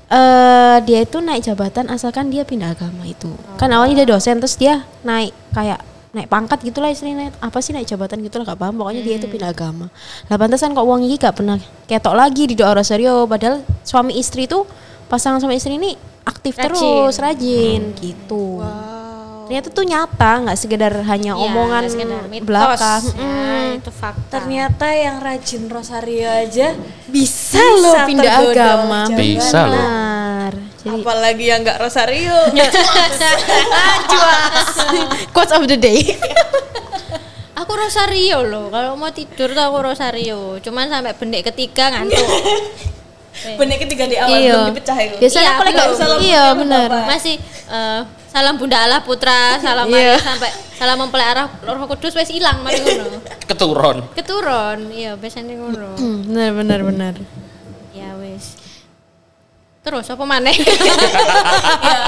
[0.08, 3.32] eh dia itu naik jabatan asalkan dia pindah agama itu.
[3.60, 5.84] Kan awalnya dia dosen, terus dia naik kayak
[6.15, 7.36] naik pangkat gitulah istilahnya.
[7.43, 8.80] Apa sih naik jabatan gitulah gak paham.
[8.80, 9.91] Pokoknya dia itu pindah agama.
[10.32, 13.28] Lah pantesan kok uang ini gak pernah ketok lagi di doa rosario.
[13.28, 14.63] Padahal suami istri itu
[15.12, 15.93] pasangan suami istri ini
[16.28, 16.67] aktif Rajin.
[16.67, 18.60] terus rajin gitu.
[19.48, 22.48] Ternyata tuh nyata nggak sekedar hanya Iya, omongan nggak sekedar mitos.
[22.52, 23.04] belakang.
[23.15, 24.43] Ya, itu fakta.
[24.43, 26.76] Ternyata yang rajin Rosario aja
[27.08, 29.08] bisa loh pindah agama.
[29.08, 29.88] Bisa loh.
[30.88, 32.38] Jadi Apalagi yang nggak Rosario.
[35.34, 36.15] quotes of the day
[37.58, 38.69] Aku Rosario loh.
[38.69, 40.62] Kalau mau tidur tuh aku Rosario.
[40.62, 42.21] Cuman sampai bendek ketiga ngantuk.
[43.60, 44.54] Bener ketiga di awal Iya.
[44.56, 45.15] belum dipecah itu.
[45.19, 47.36] biasanya Iya, aku lagi salam iya benar Masih
[47.69, 49.86] eh, salam Bunda Allah Putra, salam.
[49.86, 53.21] Maria sampai salam mempelai arah Roh Kudus wes hilang mari ngono.
[53.45, 55.93] keturun Keturun, iya biasanya ngono.
[56.30, 57.13] Benar benar benar.
[59.88, 60.52] Terus apa maneh?
[61.88, 62.00] ya,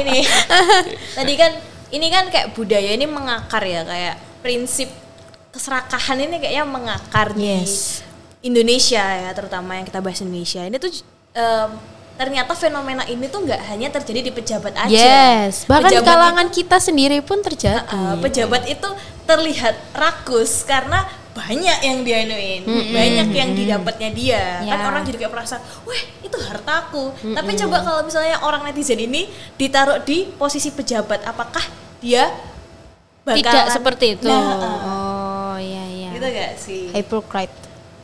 [0.00, 0.24] ini
[1.20, 1.52] tadi kan
[1.92, 4.88] ini kan kayak budaya ini mengakar ya kayak prinsip
[5.52, 8.00] keserakahan ini kayaknya mengakar Yes.
[8.40, 10.88] di Indonesia ya terutama yang kita bahas Indonesia ini tuh
[11.36, 11.70] em,
[12.16, 14.88] ternyata fenomena ini tuh nggak hanya terjadi di pejabat aja.
[14.90, 17.84] Yes, bahkan Pejabat kalangan kita sendiri pun terjadi.
[17.92, 18.88] Uh, pejabat itu
[19.28, 24.44] terlihat rakus karena banyak yang dianuin, banyak yang didapatnya dia.
[24.64, 24.86] Kan Ya.
[24.86, 30.02] orang jadi kayak merasa, "Wah, itu hartaku." Tapi coba kalau misalnya orang netizen ini ditaruh
[30.02, 31.62] di posisi pejabat, apakah
[31.98, 32.26] dia
[33.22, 34.26] bakalan Tidak seperti itu.
[34.26, 36.10] Nah, uh, Oh, iya iya.
[36.16, 36.82] gitu gak sih?
[36.90, 37.54] Hypocrite.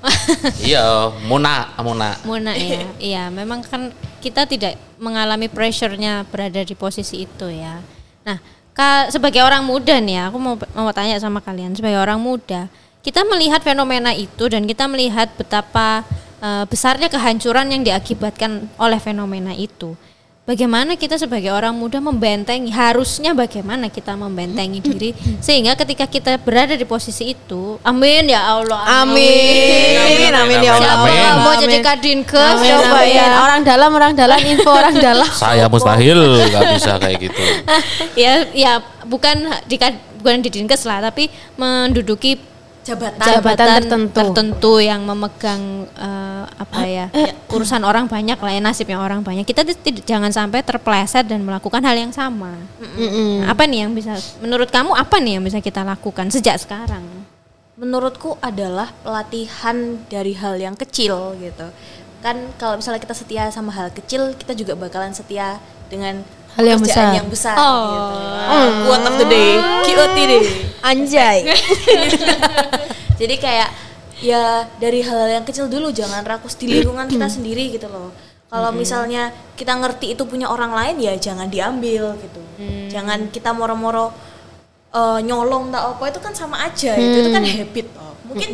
[0.68, 0.84] iya
[1.24, 2.84] Muna Muna Muna ya.
[3.00, 3.88] Iya, memang kan
[4.20, 7.80] kita tidak mengalami pressure-nya berada di posisi itu ya.
[8.24, 8.36] Nah,
[8.72, 12.68] ka, sebagai orang muda nih ya, aku mau mau tanya sama kalian sebagai orang muda,
[13.04, 16.02] kita melihat fenomena itu dan kita melihat betapa
[16.40, 19.92] eh, besarnya kehancuran yang diakibatkan oleh fenomena itu.
[20.44, 26.76] Bagaimana kita sebagai orang muda membentengi harusnya bagaimana kita membentengi diri sehingga ketika kita berada
[26.76, 29.00] di posisi itu, amin ya Allah.
[29.00, 29.96] Amin.
[30.36, 31.00] Amin ya Allah.
[31.00, 31.16] Amin.
[31.16, 31.64] Siapa mau Amin.
[31.64, 33.16] jadi kadinkes Amin, coba amin.
[33.16, 33.28] ya.
[33.40, 35.24] Orang dalam, orang dalam, info orang dalam.
[35.32, 36.20] saya mustahil
[36.52, 37.42] nggak bisa kayak gitu
[38.28, 38.72] ya ya
[39.08, 39.80] bukan di
[40.20, 42.36] bukan di dinkes lah tapi menduduki
[42.84, 43.24] Jabatan.
[43.24, 44.12] Jabatan tertentu.
[44.12, 47.06] tertentu yang memegang eh, apa ya
[47.48, 51.80] urusan orang banyak lah ya nasibnya orang banyak kita tidak jangan sampai terpleset dan melakukan
[51.80, 53.42] hal yang sama Mm-mm.
[53.42, 57.02] Nah, apa nih yang bisa menurut kamu apa nih yang bisa kita lakukan sejak sekarang
[57.74, 61.72] menurutku adalah pelatihan dari hal yang kecil gitu
[62.22, 66.80] kan kalau misalnya kita setia sama hal kecil kita juga bakalan setia dengan Hal yang
[66.80, 67.10] besar.
[67.12, 67.84] yang besar Oh.
[67.90, 68.18] gitu.
[68.44, 69.50] Ah, quote of the day.
[69.82, 70.44] QOT deh
[70.80, 71.38] Anjay.
[73.20, 73.68] jadi kayak
[74.20, 74.42] ya
[74.78, 78.14] dari hal-hal yang kecil dulu jangan rakus di lingkungan kita sendiri gitu loh.
[78.46, 82.42] Kalau misalnya kita ngerti itu punya orang lain ya jangan diambil gitu.
[82.88, 84.14] Jangan kita moro-moro
[84.94, 88.50] eh, nyolong tak apa itu kan sama aja itu itu kan habit loh mungkin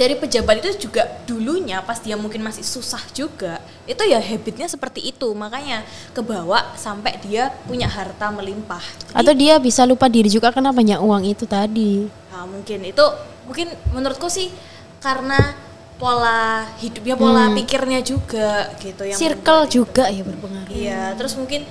[0.00, 5.12] dari pejabat itu juga dulunya pas dia mungkin masih susah juga itu ya habitnya seperti
[5.12, 5.84] itu makanya
[6.16, 10.96] kebawa sampai dia punya harta melimpah Jadi, Atau dia bisa lupa diri juga karena banyak
[11.04, 12.08] uang itu tadi.
[12.32, 13.04] Nah, mungkin itu
[13.44, 14.48] mungkin menurutku sih
[15.04, 15.36] karena
[16.00, 20.72] pola hidupnya, pola pikirnya juga gitu yang Circle juga ya berpengaruh.
[20.72, 21.68] Iya, terus mungkin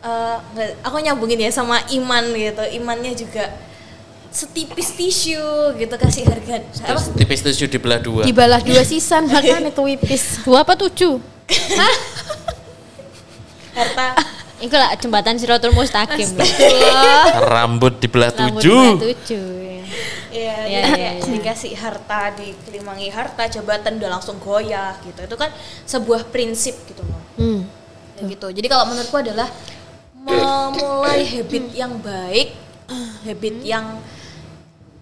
[0.00, 2.64] nggak- aku nyambungin ya sama iman gitu.
[2.72, 3.52] Imannya juga
[4.36, 6.88] setipis tisu gitu kasih harga apa?
[6.92, 10.44] terus tipis tisu dibelah dua Dibalah dua sisan makanya itu wipis.
[10.44, 11.16] dua apa tujuh
[13.72, 14.08] harta
[14.60, 16.36] itu lah jembatan Siratul Mustaqim
[17.48, 19.76] rambut dibelah Rambut tujuh dua tujuh ya.
[20.36, 25.16] Iya, Iya, jadi iya, kayak dikasih harta, dikelimangi harta, jabatan udah langsung goyah gitu.
[25.24, 25.48] Itu kan
[25.88, 27.22] sebuah prinsip gitu loh.
[27.40, 27.64] Hmm.
[28.20, 28.52] Ya gitu.
[28.52, 29.48] Jadi kalau menurutku adalah
[30.12, 32.52] memulai habit yang baik,
[33.24, 33.96] habit yang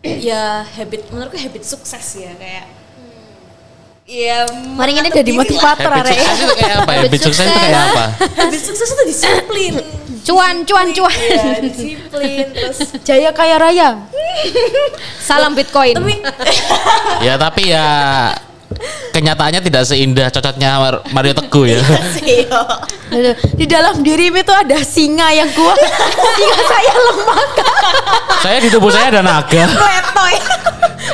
[0.28, 2.66] ya habit menurutku habit sukses ya kayak
[4.04, 4.44] ya
[4.76, 6.20] Mari ini diri motivator habit arek.
[6.20, 7.00] sukses itu kayak apa ya?
[7.08, 8.04] Habit sukses itu kayak apa?
[8.36, 9.74] Habit sukses itu disiplin.
[10.24, 11.16] Cuan cuan cuan.
[11.16, 13.88] Iya, disiplin terus Jaya kaya raya.
[15.24, 15.96] salam bitcoin.
[15.96, 16.20] Tapi
[17.24, 17.88] ya tapi ya
[19.10, 21.80] kenyataannya tidak seindah cocoknya Mar- Mario Teguh ya.
[23.14, 25.78] Aduh, Di dalam dirimu itu ada singa yang kuat.
[26.34, 27.40] singa saya lemah
[28.40, 29.64] saya di tubuh saya ada naga
[30.14, 30.34] Toy.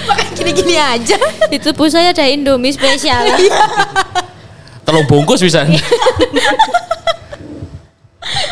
[0.03, 1.17] Makanya gini-gini aja.
[1.49, 3.27] itu bu saya ada Indomie spesial
[4.83, 5.63] telur bungkus bisa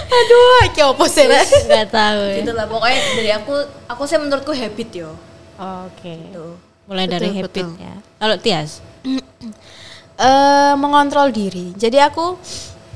[0.09, 2.37] Aduh, iki opo sih nggak tahu ya.
[2.41, 3.55] gitu lah pokoknya dari aku
[3.87, 5.11] aku sih menurutku habit yo
[5.55, 6.57] oke Tuh.
[6.85, 7.77] mulai dari habit betul.
[7.77, 8.81] ya kalau Tias
[10.19, 11.75] eh mengontrol diri.
[11.79, 12.39] Jadi aku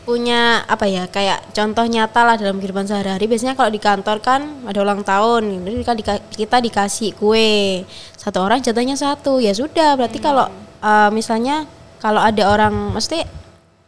[0.02, 3.30] punya apa ya kayak contoh nyata lah dalam kehidupan sehari-hari.
[3.30, 7.86] Biasanya kalau di kantor kan ada ulang tahun, jadi kita, dika- kita dikasih kue
[8.18, 9.38] satu orang jatahnya satu.
[9.38, 10.50] Ya sudah, berarti kalau
[10.82, 11.70] eh, misalnya
[12.02, 13.22] kalau ada orang, mesti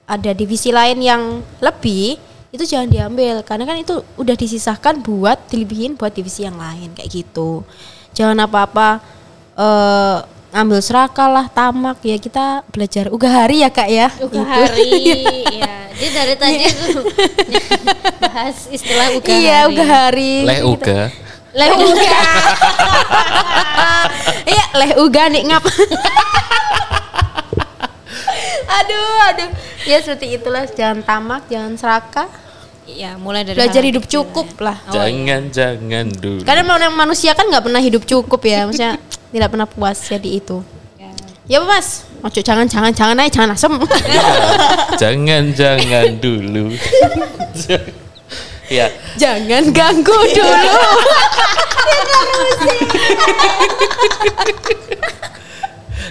[0.06, 2.14] ada divisi lain yang lebih
[2.54, 7.10] itu jangan diambil karena kan itu udah disisahkan buat dilebihin buat divisi yang lain kayak
[7.10, 7.66] gitu.
[8.14, 9.02] Jangan apa-apa
[9.58, 10.18] eh
[10.54, 14.06] ambil serakah lah tamak ya kita belajar ugahari ya kak ya.
[14.22, 14.38] Uga Gitu.
[14.46, 14.92] hari
[15.60, 17.02] ya jadi dari tadi itu
[18.18, 19.74] bahas istilah uga iya hari.
[19.74, 21.00] ugahari leh uga.
[21.54, 22.18] Leh uga.
[24.44, 25.64] Iya leh uga nih ngap.
[28.78, 29.50] Aduh aduh.
[29.86, 30.66] Ya seperti itulah.
[30.66, 32.28] Jangan tamak jangan serakah
[32.84, 34.28] ya mulai dari belajar hal hidup kecil.
[34.28, 34.76] cukup lah.
[34.92, 36.44] Jangan jangan dulu.
[36.44, 38.64] Karena memang manusia kan nggak pernah hidup cukup ya.
[38.68, 39.00] Maksudnya
[39.32, 40.60] tidak pernah puas jadi itu.
[41.00, 41.10] Ya.
[41.48, 42.06] ya mas.
[42.24, 43.72] Ojo jangan jangan jangan aja jangan asem.
[44.96, 46.72] Jangan jangan dulu.
[48.72, 48.88] Ya.
[49.20, 50.72] Jangan ganggu dulu.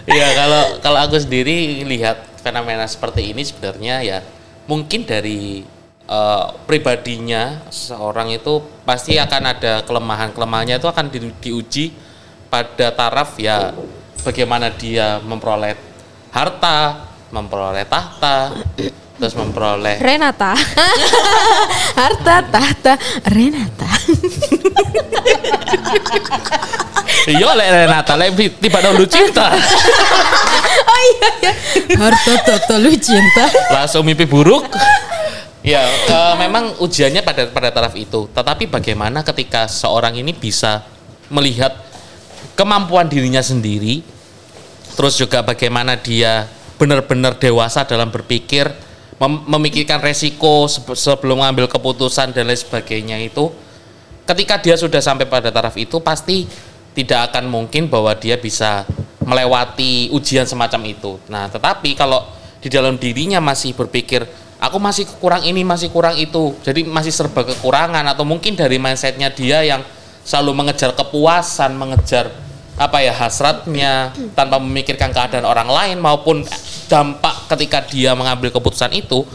[0.03, 4.19] Ya kalau kalau aku sendiri lihat fenomena seperti ini sebenarnya ya
[4.67, 5.63] mungkin dari
[6.07, 11.93] eh, pribadinya seorang itu pasti akan ada kelemahan-kelemahannya itu akan di- diuji
[12.47, 13.73] pada taraf ya
[14.21, 15.75] bagaimana dia memperoleh
[16.33, 18.53] harta, memperoleh tahta,
[19.17, 20.53] terus memperoleh Renata.
[21.99, 22.93] Harta tahta
[23.29, 23.89] Renata.
[27.31, 29.53] iya oleh Renata lek tiba dulu cinta
[30.91, 31.53] oh iya ya.
[31.95, 33.45] Harta tahta lu cinta.
[33.71, 34.67] langsung mimpi buruk
[35.63, 40.83] ya eh, memang ujiannya pada pada taraf itu tetapi bagaimana ketika seorang ini bisa
[41.31, 41.73] melihat
[42.59, 44.03] kemampuan dirinya sendiri
[44.93, 46.45] terus juga bagaimana dia
[46.77, 48.67] benar-benar dewasa dalam berpikir
[49.17, 53.49] mem- memikirkan resiko sebe- sebelum mengambil keputusan dan lain sebagainya itu
[54.27, 56.45] ketika dia sudah sampai pada taraf itu pasti
[56.93, 58.85] tidak akan mungkin bahwa dia bisa
[59.23, 61.17] melewati ujian semacam itu.
[61.31, 62.21] Nah, tetapi kalau
[62.61, 64.23] di dalam dirinya masih berpikir
[64.63, 69.27] aku masih kurang ini, masih kurang itu, jadi masih serba kekurangan atau mungkin dari mindsetnya
[69.27, 69.83] dia yang
[70.23, 72.31] selalu mengejar kepuasan, mengejar
[72.73, 76.41] apa ya hasratnya tanpa memikirkan keadaan orang lain maupun
[76.87, 79.27] dampak ketika dia mengambil keputusan itu.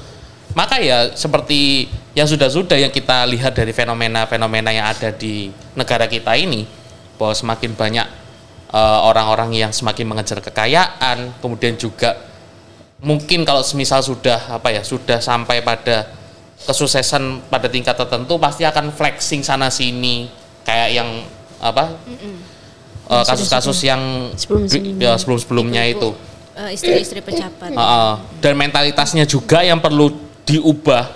[0.57, 1.87] Maka ya seperti
[2.17, 6.67] yang sudah-sudah yang kita lihat dari fenomena-fenomena yang ada di negara kita ini
[7.21, 8.07] bahwa semakin banyak
[8.73, 12.28] eh, orang-orang yang semakin mengejar kekayaan kemudian juga
[12.99, 16.11] mungkin kalau semisal sudah apa ya sudah sampai pada
[16.67, 20.27] kesuksesan pada tingkat tertentu pasti akan flexing sana sini
[20.67, 21.09] kayak yang
[21.63, 21.95] apa
[23.07, 25.03] eh, kasus-kasus yang Sebelum-sebelumnya.
[25.03, 26.11] ya, sebelum-sebelumnya itu
[26.59, 27.71] Eh, istri-istri pejabat.
[27.71, 28.13] Heeh.
[28.43, 30.11] dan mentalitasnya juga yang perlu
[30.43, 31.15] diubah.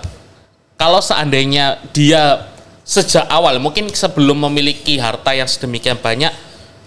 [0.79, 2.47] Kalau seandainya dia
[2.87, 6.31] sejak awal, mungkin sebelum memiliki harta yang sedemikian banyak,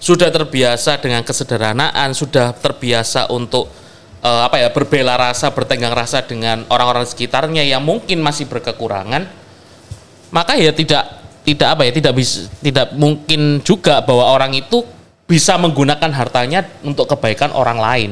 [0.00, 3.68] sudah terbiasa dengan kesederhanaan, sudah terbiasa untuk
[4.22, 9.28] eh, apa ya berbela rasa, bertenggang rasa dengan orang-orang sekitarnya yang mungkin masih berkekurangan,
[10.30, 14.82] maka ya tidak tidak apa ya tidak bisa tidak mungkin juga bahwa orang itu
[15.26, 18.10] bisa menggunakan hartanya untuk kebaikan orang lain.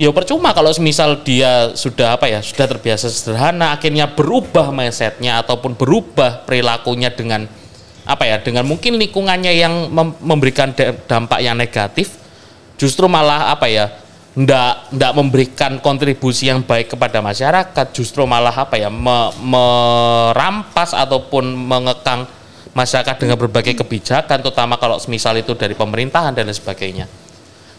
[0.00, 5.76] Ya percuma kalau misal dia sudah apa ya sudah terbiasa sederhana akhirnya berubah mindsetnya ataupun
[5.76, 7.44] berubah perilakunya dengan
[8.08, 12.16] apa ya dengan mungkin lingkungannya yang mem- memberikan da- dampak yang negatif
[12.80, 13.92] justru malah apa ya
[14.30, 21.50] ndak ndak memberikan kontribusi yang baik kepada masyarakat justru malah apa ya me- merampas ataupun
[21.50, 22.30] mengekang
[22.70, 27.10] masyarakat dengan berbagai kebijakan terutama kalau misal itu dari pemerintahan dan lain sebagainya.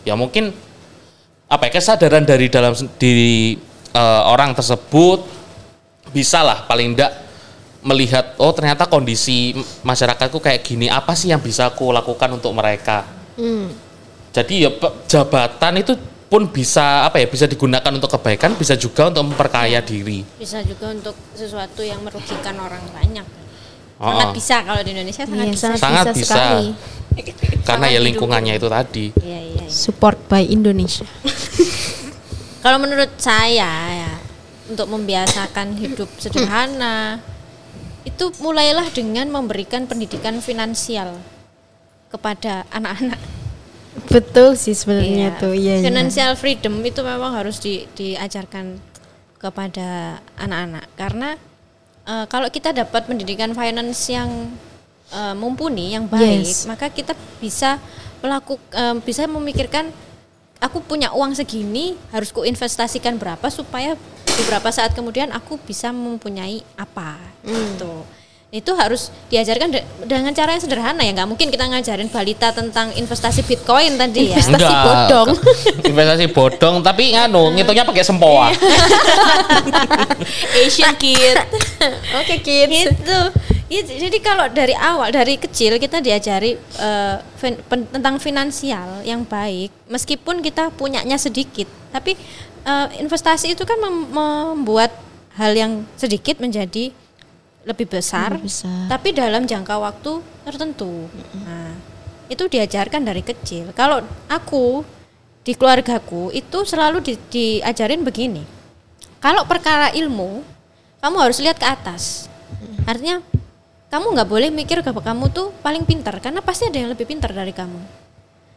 [0.04, 0.52] Ya mungkin
[1.48, 3.56] apa ya kesadaran dari dalam diri
[3.96, 5.24] eh, orang tersebut
[6.12, 7.12] bisalah paling enggak
[7.82, 9.56] melihat oh ternyata kondisi
[9.88, 13.08] masyarakatku kayak gini apa sih yang bisa aku lakukan untuk mereka?
[14.32, 14.72] Jadi ya
[15.08, 15.96] jabatan itu
[16.32, 20.96] pun bisa apa ya bisa digunakan untuk kebaikan bisa juga untuk memperkaya diri Bisa juga
[20.96, 23.28] untuk sesuatu yang merugikan orang banyak.
[24.00, 25.66] Oh, Sangat bisa kalau di Indonesia sangat Iya, bisa.
[25.68, 26.32] sangat, Sangat bisa, bisa.
[26.32, 26.68] sekali.
[27.68, 29.64] karena Sangat ya lingkungannya itu tadi Iya, iya.
[29.68, 29.68] iya.
[29.68, 31.04] Support by Indonesia.
[32.64, 34.12] Kalau menurut saya ya
[34.72, 37.20] untuk membiasakan hidup sederhana
[38.08, 41.20] itu mulailah dengan memberikan pendidikan finansial
[42.08, 43.20] kepada anak-anak.
[44.08, 45.40] Betul sih sebenarnya Iya.
[45.40, 45.54] tuh.
[45.54, 45.74] Iya.
[45.80, 45.86] iya.
[45.86, 48.80] Financial freedom itu memang harus di- diajarkan
[49.36, 51.30] kepada anak-anak karena
[52.02, 54.50] eh, kalau kita dapat pendidikan finance yang
[55.12, 56.64] eh, mumpuni, yang baik, Yes.
[56.66, 57.78] maka kita bisa
[58.22, 59.90] melakukan bisa memikirkan
[60.58, 63.98] aku punya uang segini harus ku investasikan berapa supaya
[64.38, 68.06] beberapa saat kemudian aku bisa mempunyai apa gitu
[68.52, 72.92] itu harus diajarkan de- dengan cara yang sederhana ya nggak mungkin kita ngajarin balita tentang
[72.94, 75.30] investasi bitcoin tadi ya Investasi Enggak, bodong.
[75.88, 78.52] investasi bodong tapi nganu ngitungnya pakai sempoa
[80.58, 81.36] Asian kid.
[82.14, 82.92] Oke kids.
[82.92, 83.20] Itu.
[83.72, 89.24] Ya, jadi kalau dari awal dari kecil kita diajari eh, fin- pen- tentang finansial yang
[89.24, 92.20] baik, meskipun kita punyanya sedikit, tapi
[92.62, 94.92] eh, investasi itu kan mem- membuat
[95.32, 96.92] hal yang sedikit menjadi
[97.62, 98.90] lebih besar, Lebih besar.
[98.90, 100.12] tapi dalam jangka waktu
[100.46, 101.06] tertentu.
[101.46, 101.78] Nah,
[102.26, 103.70] itu diajarkan dari kecil.
[103.78, 104.82] Kalau aku
[105.42, 108.42] di keluargaku itu selalu di- diajarin begini.
[109.22, 110.42] Kalau perkara ilmu,
[110.98, 112.26] kamu harus lihat ke atas.
[112.90, 113.22] Artinya
[113.94, 117.30] kamu nggak boleh mikir bahwa kamu tuh paling pintar karena pasti ada yang lebih pintar
[117.30, 117.78] dari kamu.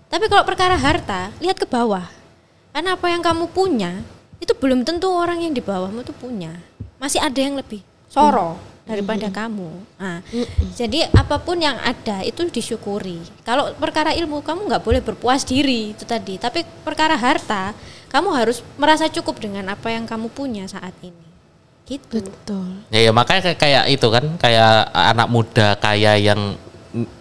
[0.08, 2.06] Tapi kalau perkara harta, lihat ke bawah.
[2.72, 4.00] Karena apa yang kamu punya
[4.40, 6.56] itu belum tentu orang yang di bawahmu tuh punya.
[6.96, 9.70] Masih ada yang lebih soro daripada kamu.
[9.96, 10.20] Nah,
[10.76, 13.20] jadi apa pun yang ada itu disyukuri.
[13.42, 16.36] Kalau perkara ilmu kamu nggak boleh berpuas diri itu tadi.
[16.36, 17.72] Tapi perkara harta
[18.12, 21.24] kamu harus merasa cukup dengan apa yang kamu punya saat ini.
[21.84, 22.20] Gitu.
[22.20, 22.84] Betul.
[22.88, 26.56] Ya, ya makanya kayak, kayak itu kan kayak anak muda kaya yang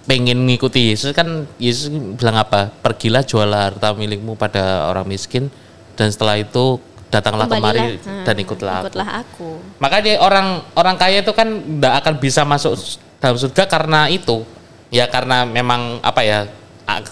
[0.06, 1.90] pengen mengikuti Yesus kan Yesus
[2.20, 2.70] bilang apa?
[2.84, 5.48] Pergilah jualah harta milikmu pada orang miskin
[5.96, 6.80] dan setelah itu
[7.14, 8.02] datanglah kemari.
[8.02, 8.86] Hmm, dan ikutlah aku.
[8.90, 9.50] Ikutlah aku.
[9.78, 12.74] Makanya orang orang kaya itu kan tidak akan bisa masuk
[13.22, 14.42] dalam surga karena itu.
[14.90, 16.50] Ya karena memang apa ya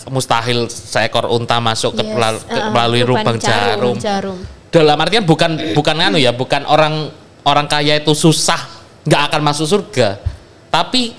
[0.10, 2.14] mustahil seekor unta masuk ke Yes.
[2.14, 2.72] melal- ke- Uh-uh.
[2.74, 3.95] melalui Lubang jarum.
[3.97, 4.38] jarum.
[4.72, 7.10] Dalam artian bukan bukan anu ya, bukan orang
[7.43, 8.60] orang kaya itu susah
[9.06, 10.18] nggak akan masuk surga.
[10.70, 11.14] Tapi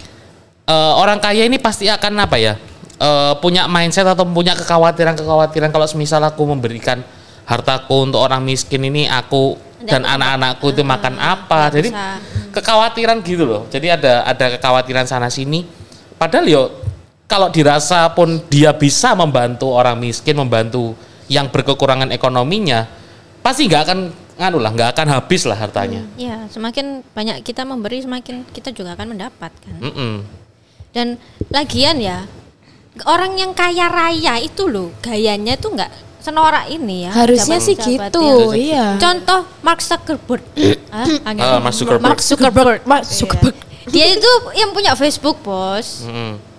[0.62, 2.54] eh, orang kaya ini pasti akan apa ya?
[3.02, 7.02] eh, punya mindset atau punya kekhawatiran-kekhawatiran kalau semisal aku memberikan
[7.48, 11.70] hartaku untuk orang miskin ini aku dan anak-anakku itu makan apa.
[11.74, 11.90] Jadi
[12.54, 13.62] kekhawatiran gitu loh.
[13.66, 15.66] Jadi ada ada kekhawatiran sana sini.
[16.16, 16.62] Padahal yo
[17.26, 20.92] kalau dirasa pun dia bisa membantu orang miskin, membantu
[21.32, 22.84] yang berkekurangan ekonominya,
[23.40, 23.98] pasti nggak akan
[24.36, 26.04] nganu lah, nggak akan habis lah hartanya.
[26.20, 29.76] Ya, semakin banyak kita memberi, semakin kita juga akan mendapatkan.
[29.80, 30.28] Mm-mm.
[30.92, 31.16] Dan
[31.48, 32.28] lagian ya,
[33.08, 37.12] orang yang kaya raya itu loh, gayanya tuh nggak senorak ini ya.
[37.12, 38.86] Harusnya sih pejabat-pejabat gitu, yang- iya.
[38.96, 40.44] Contoh Mark Zuckerberg.
[40.92, 42.00] Ah, Mark Zuckerberg.
[42.00, 42.80] Mark Zuckerberg.
[42.86, 43.56] Mark Zuckerberg.
[43.90, 46.06] Dia itu yang punya Facebook, Bos.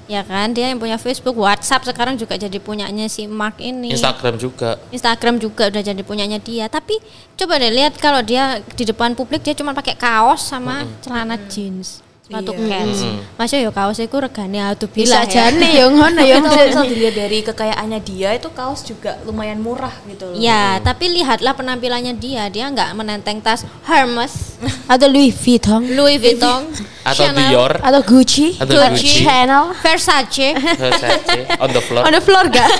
[0.03, 0.51] Ya kan?
[0.51, 3.87] Dia yang punya Facebook, WhatsApp sekarang juga jadi punyanya si Mark ini.
[3.87, 4.75] Instagram juga.
[4.91, 6.67] Instagram juga udah jadi punyanya dia.
[6.67, 6.99] Tapi
[7.39, 12.02] coba deh lihat kalau dia di depan publik dia cuma pakai kaos sama celana jeans,
[12.23, 12.87] sepatu Iya.
[12.87, 12.99] Keds.
[13.35, 15.51] Masya ya kaos itu regane atuh Bisa bila ya.
[15.51, 16.39] jane ya ngono ya.
[16.39, 20.35] Tapi kalau dilihat dari kekayaannya dia itu kaos juga lumayan murah gitu loh.
[20.35, 22.47] Ya, tapi lihatlah penampilannya dia.
[22.47, 24.55] Dia nggak menenteng tas Hermes,
[24.87, 26.63] Atau Louis Vuitton Louis Vuitton,
[27.03, 27.73] Atau Chanel, Dior.
[27.77, 29.27] atau Gucci, Atau Gucci.
[29.27, 29.75] Chanel.
[29.83, 30.55] Versace.
[30.55, 32.03] Versace, on the floor.
[32.07, 32.71] On the floor gak?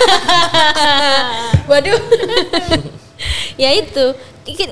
[1.70, 2.00] Waduh.
[3.62, 4.06] ya itu.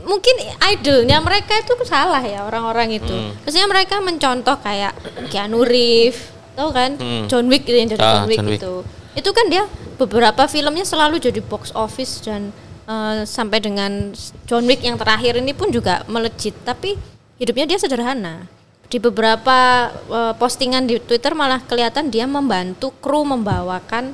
[0.03, 0.35] Mungkin
[0.75, 3.13] idolnya mereka itu salah ya orang-orang itu.
[3.13, 3.31] Hmm.
[3.47, 4.91] Maksudnya mereka mencontoh kayak
[5.31, 6.19] Keanu Reeves,
[6.59, 6.99] tahu kan?
[6.99, 7.25] Hmm.
[7.31, 8.59] John Wick gitu yang jadi Ah, John Wick John Wick.
[8.59, 8.73] itu.
[9.15, 9.63] Itu kan dia
[9.95, 12.51] beberapa filmnya selalu jadi box office dan
[12.87, 14.11] eh, sampai dengan
[14.43, 16.55] John Wick yang terakhir ini pun juga melejit.
[16.67, 16.99] Tapi
[17.39, 18.47] hidupnya dia sederhana.
[18.91, 24.11] Di beberapa eh, postingan di Twitter malah kelihatan dia membantu kru membawakan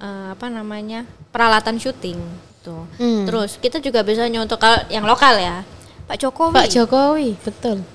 [0.00, 2.16] eh, apa namanya peralatan syuting.
[2.66, 2.82] Tuh.
[2.98, 3.22] Hmm.
[3.30, 5.62] Terus kita juga bisa nyontoh kalau yang lokal ya,
[6.10, 6.54] Pak Jokowi.
[6.58, 7.86] Pak Jokowi, betul.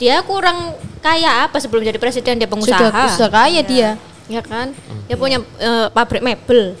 [0.00, 0.72] Dia kurang
[1.04, 2.80] kaya apa sebelum jadi presiden dia pengusaha.
[2.80, 4.00] Sudah sudah kaya dia.
[4.26, 4.72] Ya kan?
[5.04, 6.74] Dia punya eh, pabrik mebel.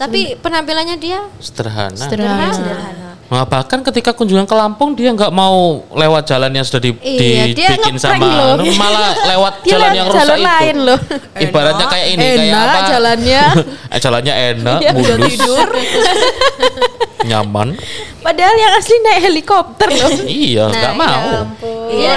[0.00, 1.92] Tapi penampilannya dia Sederhana.
[1.92, 2.48] Sederhana.
[2.56, 3.09] sederhana.
[3.30, 7.54] Nah, bahkan ketika kunjungan ke Lampung dia nggak mau lewat jalan yang sudah di, Iya,
[7.54, 8.58] dia dibikin sama loh.
[8.74, 10.48] malah lewat Dia jalan lewat yang rusak jalan itu.
[10.50, 10.98] lain loh.
[11.46, 12.80] Ibaratnya kayak ini kayak Enak apa?
[12.90, 13.42] jalannya.
[13.94, 15.68] Eh, jalannya enak, bisa mulus, tidur.
[17.22, 17.68] nyaman.
[18.20, 20.10] Padahal yang asli naik helikopter loh.
[20.22, 21.26] Iya, nggak mau.
[21.88, 22.16] Iya.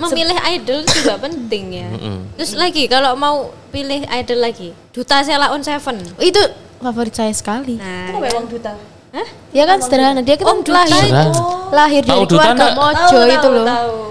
[0.00, 1.88] Memilih idol juga penting ya.
[2.34, 3.36] Terus lagi kalau mau
[3.68, 6.00] pilih idol lagi, Duta Sela on Seven.
[6.16, 6.40] Itu
[6.78, 7.76] favorit saya sekali.
[7.76, 8.72] Nah, Kenapa emang duta?
[9.10, 9.28] Hah?
[9.50, 11.42] Dia kan sederhana, dia kan Om Duta lahir, itu.
[11.70, 12.72] lahir dari Duta keluarga enggak?
[12.78, 13.66] mojo itu loh.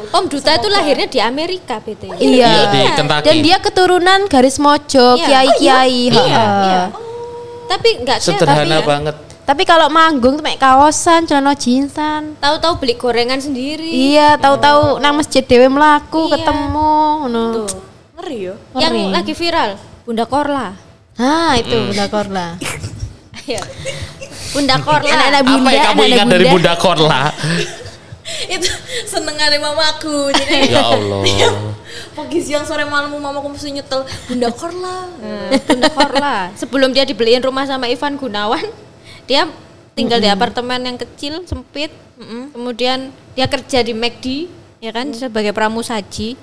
[0.10, 2.04] Om Duta itu lahirnya di Amerika BT.
[2.20, 2.20] Iya.
[2.20, 3.24] Iya, di Kentucky.
[3.24, 5.24] Dan dia keturunan garis mojo, Iya.
[5.24, 6.00] kiai-kiai.
[6.06, 6.64] Iya, heeh.
[6.66, 6.84] iya.
[7.66, 9.16] Tapi enggak Sederhana tapi banget.
[9.46, 12.38] Tapi kalau manggung tuh pakai kaosan, celana jeansan.
[12.38, 13.88] tahu-tahu beli gorengan sendiri.
[13.88, 16.44] Iya, tahu-tahu nang masjid dewe melaku Iya.
[16.44, 16.92] ketemu
[17.24, 17.44] ngono.
[17.56, 17.70] Tuh.
[18.20, 18.56] Ngeri ya.
[18.76, 19.70] Yang lagi viral,
[20.04, 20.76] Bunda Korla.
[21.16, 22.48] Ah, itu Bunda Korla.
[23.50, 23.64] Iya.
[24.54, 25.10] Bunda Korla.
[25.10, 26.54] Anak-anak Apa bunda, yang kamu ingat dari bunda.
[26.54, 27.22] Bunda Korla?
[28.30, 28.70] itu
[29.10, 31.22] senengannya mamaku jadi ya Allah.
[32.18, 36.36] pagi siang sore malam mamaku mesti nyetel bunda korla Nah, Bunda Korla.
[36.54, 38.64] Sebelum dia dibeliin rumah sama Ivan Gunawan,
[39.26, 39.50] dia
[39.98, 41.92] tinggal di apartemen yang kecil, sempit.
[42.54, 44.46] Kemudian dia kerja di McD,
[44.80, 46.36] ya kan, sebagai pramusaji.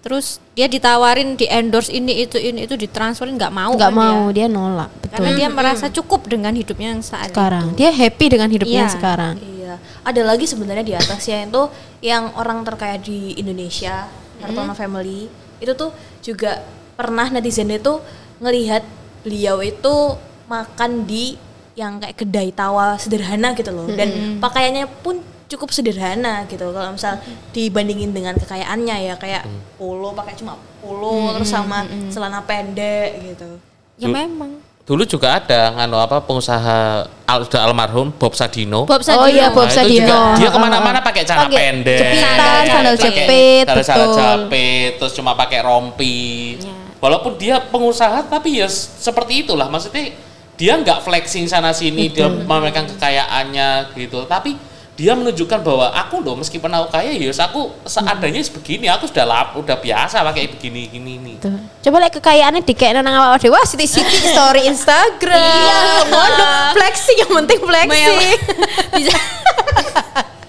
[0.00, 3.72] Terus dia ditawarin di endorse ini itu ini itu ditransferin nggak mau.
[3.76, 4.44] Nggak kan mau, dia.
[4.44, 4.90] dia nolak.
[5.00, 5.10] Betul.
[5.12, 8.94] Karena dia merasa cukup dengan hidupnya yang saat Sekarang dia happy dengan hidupnya Iya.
[8.94, 9.34] sekarang.
[9.38, 11.62] iya ada lagi sebenarnya di atasnya itu
[12.02, 14.10] yang orang terkaya di Indonesia
[14.42, 15.30] Hartono Family
[15.62, 16.64] itu tuh juga
[16.98, 18.00] pernah netizen itu
[18.40, 18.82] ngelihat
[19.22, 20.16] beliau itu
[20.48, 21.36] makan di
[21.78, 27.18] yang kayak kedai tawa sederhana gitu loh dan pakaiannya pun cukup sederhana gitu kalau misal
[27.50, 29.42] dibandingin dengan kekayaannya ya kayak
[29.74, 33.58] polo pakai cuma polo terus sama celana pendek gitu
[33.96, 34.56] Ya memang.
[34.80, 38.88] Dulu juga ada nganu apa pengusaha al, sudah almarhum Bob Sadino.
[38.88, 39.28] Bob Oh Sadino.
[39.28, 40.08] iya, Bob Nah, Sadino.
[40.08, 40.50] juga dia Heeh.
[40.50, 44.16] ke mana-mana pakai celana pendek, jepitan, sandal jepit, sandal betul.
[44.16, 46.56] jepit, terus cuma pakai rompi.
[46.96, 49.68] Walaupun dia pengusaha, tapi ya seperti itulah.
[49.68, 50.16] Maksudnya
[50.56, 54.24] dia nggak flexing sana sini, dia memamerkan kekayaannya gitu.
[54.24, 54.56] Tapi
[55.00, 59.56] dia menunjukkan bahwa aku loh meskipun aku kaya ya aku seadanya begini aku sudah lap,
[59.56, 61.56] udah biasa pakai begini gini ini Tuh.
[61.80, 63.56] Coba lihat kekayaannya dikek nang awak dhewe.
[63.56, 65.40] Wah, siti-siti story Instagram.
[65.40, 65.80] Iya,
[66.12, 66.48] ngono.
[66.76, 68.20] Flexing yang penting flexing.
[69.00, 69.16] Bisa.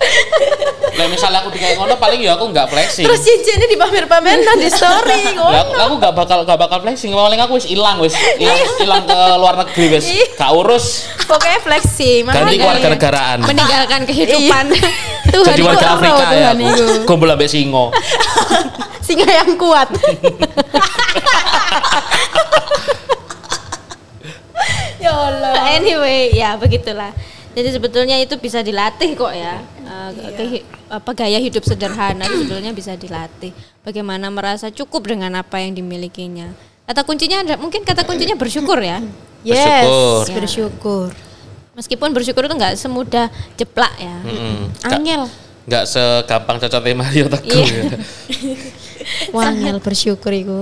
[0.91, 4.67] Lah misalnya aku dikayak ngono paling ya aku nggak flexing Terus cincinnya dipamer-pamer nang di
[4.67, 5.23] story.
[5.23, 5.55] Lah, Ngono.
[5.57, 9.17] aku- aku nggak bakal nggak bakal flexing paling aku wis hilang wis hilang hilang ke
[9.37, 10.25] luar negeri wis Iya.
[10.35, 10.85] gak urus
[11.23, 12.21] Pokoknya flexing.
[12.25, 14.65] ganti keluarga negaraan Meninggalkan kehidupan.
[15.31, 16.51] Tuhan jadi warga Afrika ya
[17.03, 17.89] kumpul ambek singo
[19.01, 19.89] Singa yang kuat.
[24.99, 25.53] ya Allah.
[25.73, 27.11] anyway, ya begitulah.
[27.51, 29.59] Jadi sebetulnya itu bisa dilatih kok ya.
[29.81, 33.51] Eh, kehi- apa gaya hidup sederhana itu sebetulnya bisa dilatih.
[33.81, 36.51] Bagaimana merasa cukup dengan apa yang dimilikinya.
[36.83, 39.03] Kata kuncinya ada mungkin kata kuncinya bersyukur ya.
[39.41, 40.25] Yes, Bersyukur.
[40.33, 41.07] bersyukur.
[41.71, 44.17] Meskipun bersyukur itu nggak semudah jeplak ya.
[44.21, 44.69] Mm-mm.
[44.77, 45.23] Nggak- Angel.
[45.61, 47.83] nggak segampang cocoknya Mario Teguh Iya.
[47.85, 47.97] ya.
[49.35, 50.59] Wangel bersyukur iku.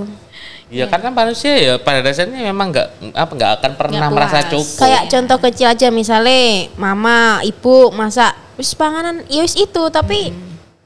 [0.70, 4.86] Ya karena manusia ya pada dasarnya memang nggak apa nggak akan pernah merasa cukup.
[4.86, 10.30] Kayak contoh kecil aja misalnya mama, ibu masak wis panganan ya wis itu tapi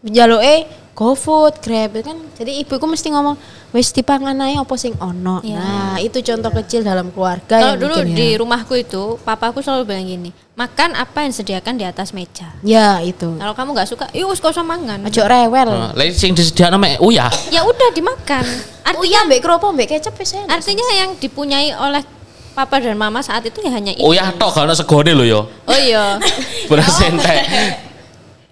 [0.07, 2.17] jaluke GoFood, Grab kan.
[2.37, 3.33] Jadi ibuku mesti ngomong
[3.73, 5.41] wis dipangan ae apa sing ono.
[5.41, 5.57] Iya.
[5.57, 8.39] Nah, itu contoh kecil dalam keluarga Kalau dulu bikin di ya.
[8.45, 12.53] rumahku itu, papaku selalu bilang gini, makan apa yang disediakan di atas meja.
[12.61, 13.25] Ya, itu.
[13.41, 15.01] Kalau kamu nggak suka, yuk gak usah mangan.
[15.01, 15.69] Ojo rewel.
[15.73, 17.33] Nah, Lah sing disediakno mek uyah.
[17.49, 18.45] Ya udah dimakan.
[18.93, 20.53] Oh iya, mbek kropo, mbek kecap wis enak.
[20.53, 22.05] Artinya yang dipunyai oleh
[22.53, 24.05] papa dan mama saat itu ya hanya itu.
[24.05, 25.41] Uyah tok gak ono segone lho ya.
[25.41, 26.21] Oh iya.
[26.69, 27.41] Beras entek.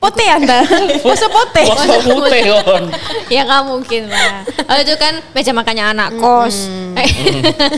[0.02, 0.66] Pote Anda.
[1.06, 1.62] Masa pote.
[1.62, 2.90] Poso putih kon.
[3.30, 4.42] ya nggak mungkin lah.
[4.66, 6.58] Oh itu kan meja makannya anak kos.
[6.92, 7.08] Eh,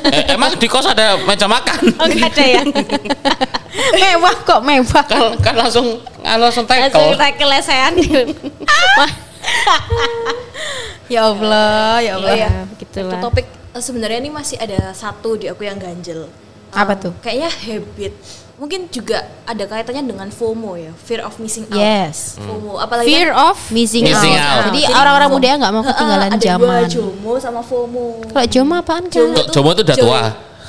[0.09, 1.83] Eh, emang di kos ada meja makan?
[1.99, 2.61] oh nggak ada ya.
[3.93, 5.03] mewah kok mewah.
[5.03, 7.11] kan kan langsung langsung Langsung tackle.
[7.13, 7.93] kita kelesehan.
[11.05, 12.63] Ya Allah, ya Oh iya.
[12.71, 13.19] Begitulah.
[13.19, 16.31] Itu topik eh, sebenarnya ini masih ada satu di aku yang ganjel.
[16.71, 17.13] Apa Um, tuh?
[17.21, 18.13] Kayaknya habit.
[18.53, 19.17] Mungkin juga
[19.49, 21.81] ada kaitannya dengan FOMO ya, fear of missing out.
[21.81, 22.37] Yes.
[22.37, 24.45] FOMO, apalagi Fear kan, of Missing, Missing out.
[24.45, 24.63] out.
[24.69, 26.81] Jadi orang-orang muda nggak mau ketinggalan ada dua zaman.
[26.85, 28.05] JOMO sama FOMO.
[28.29, 29.13] Kalau Jomo apaan kan?
[29.33, 30.21] Jomo Jomo itu udah tua?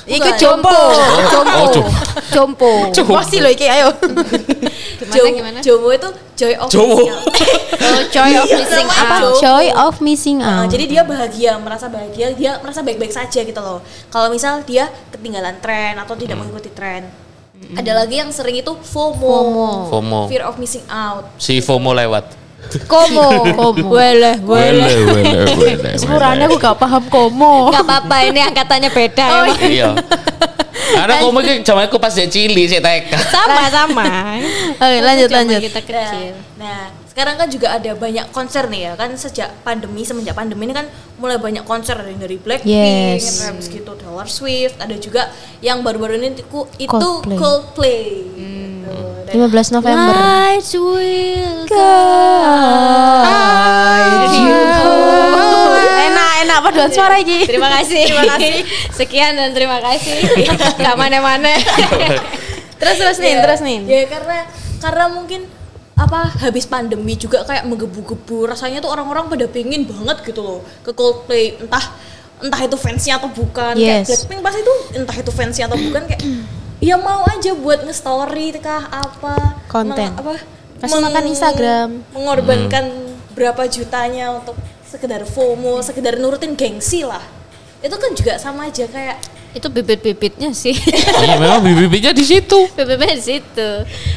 [0.05, 0.37] Iku Bukan.
[0.37, 0.69] jompo.
[0.69, 1.41] Jompo.
[1.41, 1.83] Oh, jompo.
[2.29, 2.73] Jompo.
[2.93, 3.13] Jompo.
[3.17, 3.89] Masih loh iki ayo.
[5.01, 5.59] gimana Jomo, gimana?
[5.65, 6.97] JOMO itu joy of Jomo.
[6.97, 7.25] missing out.
[7.85, 9.01] Oh, joy of Iya, missing Apa?
[9.01, 9.21] out.
[9.21, 9.41] Jomo.
[9.41, 10.69] Joy of missing Nah, out.
[10.69, 13.81] jadi dia bahagia, merasa bahagia, dia merasa baik-baik saja gitu loh.
[14.09, 17.09] Kalau misal dia ketinggalan tren atau tidak mengikuti tren.
[17.75, 19.19] Ada lagi yang sering itu FOMO.
[19.23, 19.71] FOMO.
[19.91, 20.21] FOMO.
[20.27, 21.31] Fear of missing out.
[21.39, 22.45] Si FOMO lewat.
[22.91, 23.29] komo.
[23.59, 23.67] Komo.
[23.77, 25.91] Boleh, Wele wele wele.
[25.95, 27.71] Sepurane aku gak paham komo.
[27.71, 29.41] Gak apa-apa, ini angkatannya beda ya.
[29.47, 29.59] Bang.
[29.61, 29.91] Iya.
[30.99, 33.11] Karena FOMO iki zaman aku pas jadi cilik sik TK.
[33.31, 34.05] Sama-sama.
[34.79, 35.61] Oke, lanjut lanjut.
[35.63, 36.35] Kita kecil.
[36.59, 40.75] Nah, sekarang kan juga ada banyak konser nih ya kan sejak pandemi semenjak pandemi ini
[40.75, 42.75] kan mulai banyak konser dari dari Blackpink,
[43.23, 43.47] Yes.
[43.47, 45.31] habis gitu Taylor Swift, ada juga
[45.63, 46.43] yang baru-baru ini
[46.75, 47.39] itu Coldplay.
[47.39, 48.03] Coldplay.
[48.35, 48.99] Gitu.
[49.31, 50.11] Dan 15 November.
[50.11, 51.63] Lights will
[53.25, 55.79] Guide you home.
[56.05, 57.47] Enak, enak paduan suara iki.
[57.47, 58.11] Terima kasih.
[58.11, 58.55] Terima kasih.
[58.91, 60.19] Sekian dan terima kasih.
[60.77, 61.55] Gak mana-mana.
[62.83, 63.79] Terus terus nih, Ya, terus nih.
[63.87, 64.39] Ya karena
[64.83, 65.47] karena mungkin
[65.95, 70.91] apa habis pandemi juga kayak menggebu-gebu rasanya tuh orang-orang pada pingin banget gitu loh ke
[70.91, 71.87] Coldplay entah
[72.37, 74.11] entah itu fansnya atau bukan kayak Yes.
[74.11, 76.23] Blackpink pasti itu entah itu fansnya atau bukan kayak
[76.83, 79.95] ya mau aja buat nge-story kah apa Konten.
[79.95, 80.35] meng- apa
[80.77, 81.89] Kasih makan Instagram.
[82.11, 82.85] mengorbankan
[83.31, 87.23] berapa jutanya untuk sekedar FOMO sekedar nurutin gengsi lah
[87.79, 89.19] itu kan juga sama aja kayak
[89.55, 90.75] Itu bibit-bibitnya sih.
[91.25, 92.67] Iya memang bibit-bibitnya di situ.
[92.71, 93.69] bibitnya di situ.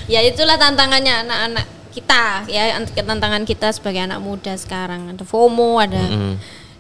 [0.07, 5.77] Ya itulah tantangannya anak-anak kita ya ant- tantangan kita sebagai anak muda sekarang ada FOMO
[5.77, 6.37] ada Mm.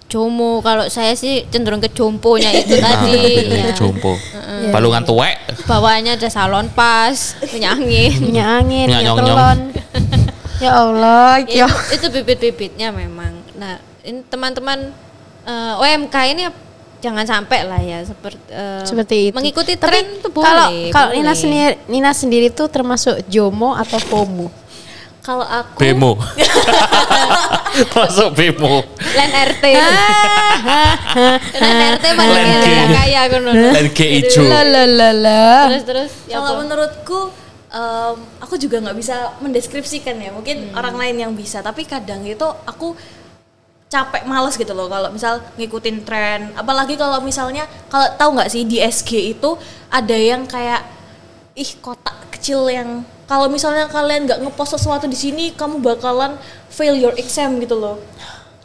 [0.07, 3.17] Jomo kalau saya sih cenderung ke jomponya itu tadi
[3.59, 3.73] ya.
[3.73, 4.15] Jompo.
[4.69, 5.35] Balungan tuwek.
[5.63, 9.35] bawaannya ada salon pas punya angin Minyak angin, Minyak minyak nyong-nyong.
[9.35, 9.59] telon.
[10.57, 13.35] ya Allah, Ya, itu, itu bibit-bibitnya memang.
[13.53, 14.95] Nah, ini teman-teman
[15.43, 16.43] eh, UMK ini
[16.97, 19.35] jangan sampai lah ya seperti eh, Seperti itu.
[19.37, 20.49] mengikuti Tapi tren itu boleh.
[20.49, 21.11] Kalau kalau.
[21.13, 24.67] Nina sendiri Nina sendiri tuh termasuk Jomo atau FOMO?
[25.27, 26.15] kalau aku Bemo.
[27.99, 28.79] Masuk bemo.
[28.95, 29.63] Len RT.
[31.59, 32.67] Len RT mana Len G.
[32.71, 33.37] ya kaya aku
[34.47, 35.43] la la la.
[35.67, 37.19] Terus terus ya kalau menurutku
[37.75, 42.47] em, aku juga nggak bisa mendeskripsikan ya mungkin orang lain yang bisa tapi kadang itu
[42.63, 42.95] aku
[43.87, 46.51] capek males gitu loh kalau misal ngikutin tren.
[46.53, 49.55] Apalagi kalau misalnya kalau tahu nggak sih di SG itu
[49.87, 50.83] ada yang kayak
[51.55, 56.35] ih kotak kecil yang kalau misalnya kalian nggak ngepost sesuatu di sini kamu bakalan
[56.67, 57.95] fail your exam gitu loh.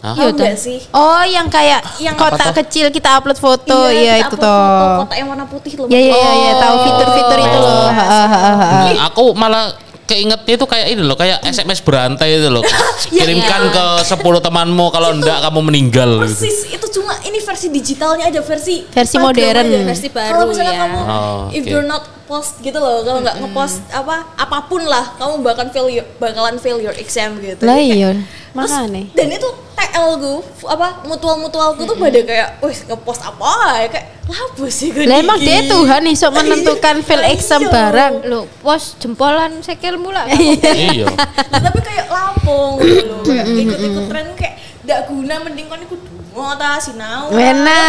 [0.02, 0.18] Hah?
[0.18, 0.82] Tahu nggak sih?
[0.90, 4.50] Oh, yang kayak Yang kotak kecil kita upload foto, iya, kita itu toh.
[4.50, 5.86] foto kotak yang warna putih loh.
[5.86, 6.82] Ya ya ya, ya, tahu Oh.
[6.82, 7.86] fitur-fitur itu loh.
[7.94, 9.70] Hmm, Aku malah
[10.04, 12.62] keingetnya itu kayak ini loh, kayak SMS berantai itu loh.
[13.18, 16.28] Kirimkan ke 10 temanmu kalau enggak kamu meninggal gitu.
[16.28, 19.64] persis itu cuma ini versi digitalnya aja versi Versi modern.
[19.64, 19.78] aja.
[19.86, 20.80] Versi baru kalau misalnya ya.
[20.84, 21.70] kamu Oh, if oke.
[21.70, 26.06] you're not post gitu loh kalau nggak ngepost apa apa pun lah kamu fail your,
[26.16, 28.24] bakalan fail your exam gitu Lah iya, Terus,
[28.56, 29.04] makanya.
[29.12, 33.52] dan itu TL gue apa mutual mutualku tuh pada kayak wih ngepost apa
[33.84, 37.68] ya kayak lapo sih gue Lah emang dia Tuhan nih sok menentukan fail exam Iya.
[37.68, 38.12] barang.
[38.28, 40.24] Lo pos jempolan sekil mula.
[40.32, 41.08] Iya.
[41.52, 44.54] Nah, tapi kayak lampung gitu loh kayak ikut-ikut tren kayak
[44.88, 47.80] gak guna mending kan ikut dungo ta sinau Wena,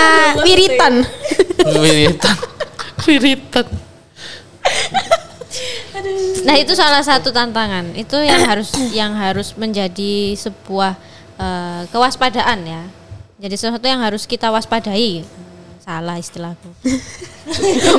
[0.43, 1.07] wiritan.
[1.63, 2.37] Wiritan.
[3.07, 3.67] Wiritan.
[6.43, 7.95] Nah itu salah satu tantangan.
[7.95, 10.97] Itu yang harus yang harus menjadi sebuah
[11.39, 12.83] eh, kewaspadaan ya.
[13.39, 15.23] Jadi sesuatu yang harus kita waspadai.
[15.83, 16.71] Salah istilahku.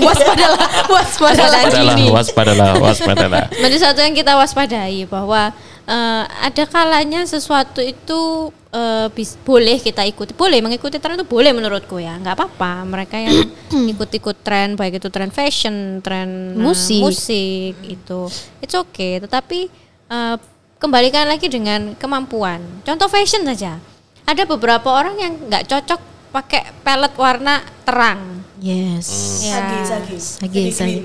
[0.09, 1.61] Waspadalah, waspadalah.
[1.69, 3.45] Waspadalah, waspadalah, waspadalah.
[3.53, 5.53] Menjadi sesuatu yang kita waspadai bahwa
[5.85, 11.55] eh, ada kalanya sesuatu itu eh, bis- boleh kita ikuti, boleh mengikuti tren itu boleh
[11.55, 12.83] menurutku ya, nggak apa-apa.
[12.83, 13.39] Mereka yang
[13.95, 16.99] ikut-ikut tren, baik itu tren fashion, tren eh, Musik.
[17.01, 18.21] musik itu,
[18.59, 19.23] it's okay.
[19.23, 19.71] Tetapi
[20.11, 20.37] eh,
[20.83, 22.61] kembalikan lagi dengan kemampuan.
[22.83, 23.79] Contoh fashion saja,
[24.27, 26.01] ada beberapa orang yang nggak cocok
[26.35, 28.43] pakai pelet warna terang.
[28.59, 29.45] Yes.
[29.45, 29.61] Ya.
[29.61, 31.01] sagi sagi Sage, sage.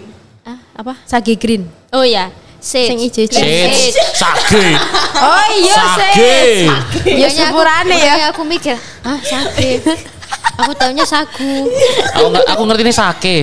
[0.48, 0.98] Ah, apa?
[1.06, 1.68] Sage green.
[1.94, 2.32] Oh ya.
[2.60, 3.96] Sing Shit, sage.
[4.14, 4.66] sage.
[5.16, 6.68] Oh iya, Sage.
[7.08, 8.14] Ya Makanya aku- sepurane ya.
[8.30, 9.80] aku mikir, ah sage.
[10.56, 11.72] aku taunya sagu.
[12.14, 13.38] Aku aku ngerti ini sake.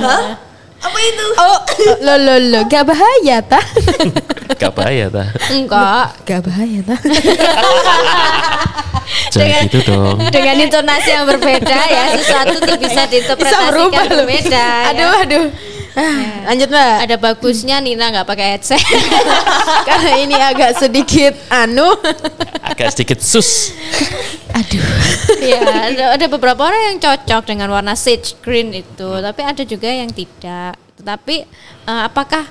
[0.00, 0.40] Hah?
[0.82, 1.58] apa itu Oh,
[2.00, 3.60] lo lo lo, gak bahaya ta?
[4.60, 5.28] Gak bahaya ta.
[5.48, 6.10] Enggak.
[6.24, 6.96] Gak bahaya ta?
[9.30, 10.16] Jangan gitu dong.
[10.28, 14.50] Dengan intonasi yang berbeda ya, sesuatu tuh bisa diinterpretasikan berbeda.
[14.50, 14.90] ya.
[14.90, 15.44] Aduh, aduh.
[15.92, 16.94] Ah, Lanjut mbak.
[17.04, 18.80] Ada bagusnya Nina nggak pakai headset.
[19.88, 21.92] Karena ini agak sedikit anu.
[22.64, 23.76] Agak sedikit sus.
[24.52, 24.80] Aduh.
[25.40, 25.60] ya,
[25.92, 30.08] ada, ada beberapa orang yang cocok dengan warna sage green itu, tapi ada juga yang
[30.08, 30.76] tidak.
[30.96, 31.36] Tetapi
[31.88, 32.44] eh, apakah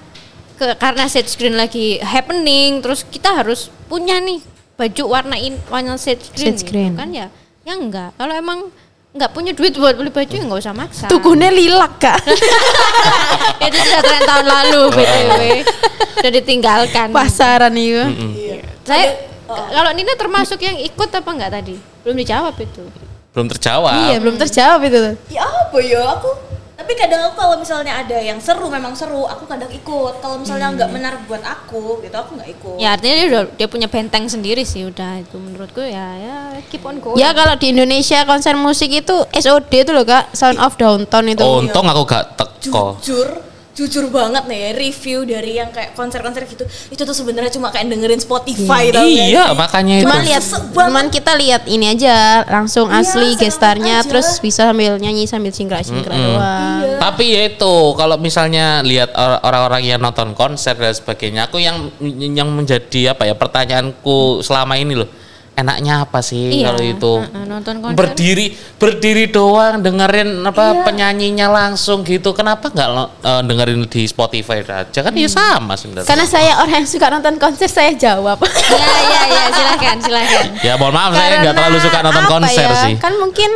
[0.58, 4.42] ke, karena sage green lagi happening, terus kita harus punya nih
[4.78, 6.94] baju warna in, warna sage green, Sage gitu green.
[6.94, 7.28] kan ya?
[7.62, 8.14] Ya enggak.
[8.18, 8.70] Kalau emang
[9.12, 11.05] nggak punya duit buat beli baju ya nggak usah maksa.
[11.07, 12.16] Tukunya lilak kak.
[13.68, 15.41] itu sudah tren tahun lalu btw
[16.16, 17.99] sudah ditinggalkan Pasaran itu.
[18.82, 22.84] saya kalau Nina termasuk yang ikut apa enggak tadi belum dijawab itu
[23.32, 23.95] Belum terjawab.
[23.95, 24.99] Iya belum terjawab itu.
[25.32, 26.30] ya apa ya aku
[26.82, 30.74] tapi kadang aku kalau misalnya ada yang seru memang seru aku kadang ikut kalau misalnya
[30.74, 34.26] nggak menarik buat aku gitu aku nggak ikut ya artinya dia udah dia punya benteng
[34.26, 36.38] sendiri sih udah itu menurutku ya ya
[36.74, 40.58] keep on going Ya kalau di Indonesia konser musik itu SOD itu loh kak, Sound
[40.58, 41.46] of Downtown itu.
[41.46, 42.98] Untung aku gak teko.
[42.98, 46.62] jujur jujur banget nih ya, review dari yang kayak konser-konser gitu
[46.92, 49.56] itu tuh sebenarnya cuma kayak dengerin Spotify tau nggak Iya, sih?
[49.56, 50.04] makanya itu.
[50.04, 52.16] Cuman lihat, cuman kita lihat ini aja
[52.46, 54.10] langsung Iya, asli gestarnya, aja.
[54.12, 56.84] terus bisa sambil nyanyi sambil singkrak singkrak doang.
[56.84, 57.00] Iya.
[57.00, 61.88] Tapi ya itu kalau misalnya lihat or- orang-orang yang nonton konser dan sebagainya, aku yang
[62.04, 65.08] yang menjadi apa ya pertanyaanku selama ini loh,
[65.52, 67.97] enaknya apa sih Iya, kalau itu heeh, nonton konser.
[67.99, 68.45] berdiri
[68.80, 72.89] berdiri doang dengerin apa penyanyinya langsung gitu, kenapa nggak
[73.22, 76.08] eh, dengerin di Spotify aja kan ya sama sebenarnya.
[76.08, 78.39] Karena saya orang yang suka nonton konser, saya jawab.
[78.41, 82.82] ya ya ya silakan silakan ya mohon maaf saya nggak terlalu suka nonton konser ya,
[82.88, 82.93] sih.
[82.97, 83.52] Kan mungkin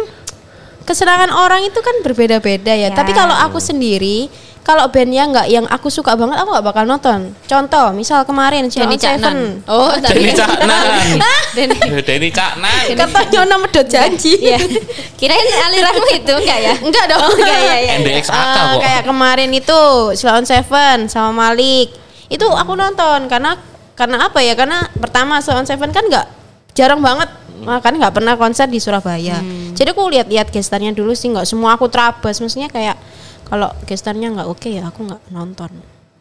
[0.85, 2.87] kesenangan orang itu kan berbeda-beda ya.
[2.87, 2.89] Ya.
[2.93, 4.29] Tapi kalau aku sendiri,
[4.65, 7.37] kalau bandnya nggak yang aku suka banget, aku nggak bakal nonton.
[7.45, 9.21] Contoh, misal kemarin Denny Denny Seven.
[9.21, 9.37] Caknan
[9.69, 10.85] oh Denny Caknan.
[11.53, 12.83] Denny Denny Caknan.
[13.05, 14.33] Kata Nyonya medot janji.
[14.45, 14.57] Iya.
[15.15, 15.37] Kirain
[15.69, 16.73] aliranmu itu enggak ya?
[16.81, 17.21] Enggak dong.
[17.21, 17.91] Oh, enggak ya ya.
[18.01, 18.81] NDX AK Ah, kok.
[18.81, 19.79] kayak kemarin itu
[20.17, 21.93] Silon Seven sama Malik
[22.25, 23.53] itu aku nonton karena
[23.93, 26.25] karena apa ya karena pertama Silon Seven kan nggak
[26.73, 27.29] jarang banget
[27.79, 29.39] kan nggak pernah konser di Surabaya
[29.71, 32.97] jadi aku lihat-lihat gestarnya dulu sih nggak semua aku terabas maksudnya kayak
[33.45, 35.71] kalau gestarnya nggak oke ya aku nggak nonton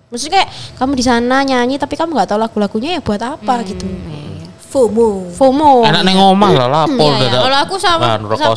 [0.08, 3.88] maksudnya kayak kamu di sana nyanyi tapi kamu nggak tahu lagu-lagunya ya buat apa gitu
[4.74, 7.22] FOMO FOMO Enak neng omah lah lapor Iya, ya.
[7.30, 7.40] dadak.
[7.46, 8.06] Kalau aku sama,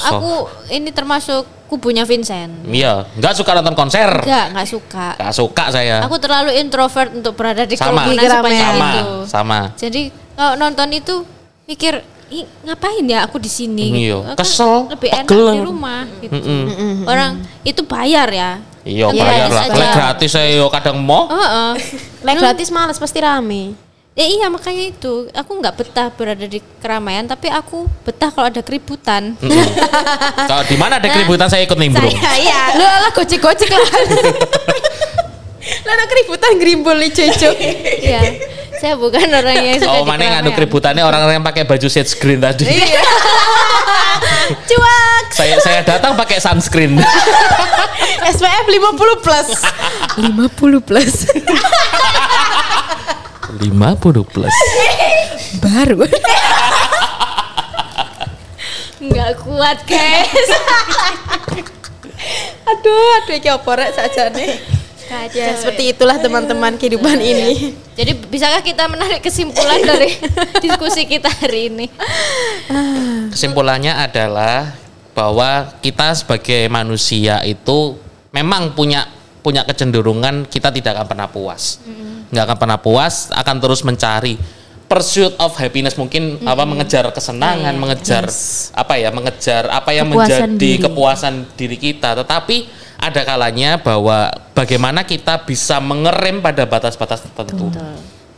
[0.01, 0.31] aku
[0.73, 2.65] ini termasuk kubunya Vincent.
[2.65, 4.25] Iya, nggak suka nonton konser.
[4.25, 5.07] Enggak, enggak suka.
[5.13, 6.01] Nggak suka saya.
[6.01, 8.01] Aku terlalu introvert untuk berada di Sama.
[8.01, 8.65] kerumunan sebanyak keramaian.
[8.65, 9.13] sama, itu.
[9.29, 9.59] sama.
[9.77, 10.01] Jadi
[10.33, 11.15] kalau nonton itu
[11.69, 11.93] mikir
[12.27, 14.19] Ih, ngapain ya aku di sini Iya, gitu.
[14.27, 16.35] Kan kesel, lebih enak di rumah gitu.
[17.07, 18.51] Orang itu bayar ya.
[18.83, 19.63] Iya, Iya, bayar lah.
[19.71, 21.31] Lek gratis saya yo kadang mau.
[21.31, 21.71] Heeh.
[22.27, 23.75] Lek gratis males pasti rame.
[24.17, 28.65] Ya iya makanya itu aku nggak betah berada di keramaian tapi aku betah kalau ada
[28.65, 29.37] keributan.
[30.49, 32.09] Kalau di mana ada keributan saya ikut nimbrung.
[32.11, 32.61] Saya iya.
[32.81, 33.87] Lu lah gocek-gocek lah.
[35.85, 37.51] Lah ada keributan grimbul nih Jojo.
[38.01, 38.21] Iya.
[38.77, 40.53] Saya bukan orang yang suka Oh, mana yang keramaian.
[40.53, 42.61] keributannya orang-orang yang pakai baju shade screen tadi.
[42.65, 43.01] Iya.
[44.69, 45.25] Cuak.
[45.33, 46.97] saya saya datang pakai sunscreen.
[48.33, 49.49] SPF 50 plus.
[50.15, 51.13] 50 plus.
[53.49, 54.55] 50 plus.
[55.57, 56.05] Baru.
[58.97, 60.29] Nggak kuat guys.
[62.69, 64.76] aduh, aduh iki apa rek sajane.
[65.31, 67.73] Ya, seperti itulah teman-teman kehidupan ini.
[67.95, 70.11] Jadi bisakah kita menarik kesimpulan dari
[70.63, 71.87] diskusi kita hari ini?
[73.31, 74.75] Kesimpulannya adalah
[75.15, 77.97] bahwa kita sebagai manusia itu
[78.35, 79.07] memang punya
[79.41, 81.79] punya kecenderungan kita tidak akan pernah puas.
[82.27, 84.35] nggak akan pernah puas, akan terus mencari
[84.87, 88.31] pursuit of happiness mungkin apa mengejar kesenangan, mengejar
[88.71, 90.83] apa ya, mengejar apa yang Kepuasan menjadi diri.
[90.83, 92.09] kepuasan diri kita.
[92.23, 92.57] Tetapi
[92.97, 97.69] ada kalanya bahwa bagaimana kita bisa mengerem pada batas-batas tertentu.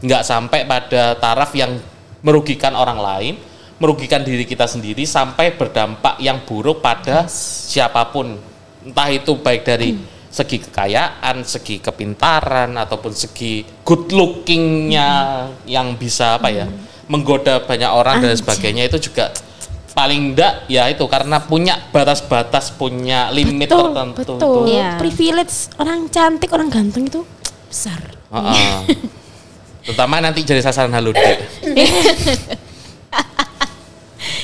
[0.03, 1.79] Nggak sampai pada taraf yang
[2.25, 3.33] merugikan orang lain,
[3.79, 8.35] merugikan diri kita sendiri sampai berdampak yang buruk pada siapa pun.
[8.83, 9.95] Entah itu baik dari
[10.29, 15.09] segi kekayaan, segi kepintaran ataupun segi good lookingnya
[15.65, 16.69] yang bisa apa ya
[17.09, 19.33] menggoda banyak orang dan sebagainya itu juga
[19.97, 24.37] paling enggak ya itu karena punya batas-batas punya limit Betul, tertentu betul.
[24.37, 24.49] itu.
[24.77, 24.89] Iya.
[25.01, 27.25] Privilege orang cantik, orang ganteng itu
[27.67, 27.99] besar.
[28.29, 28.95] Heeh.
[29.89, 31.41] Terutama nanti jadi sasaran haludek.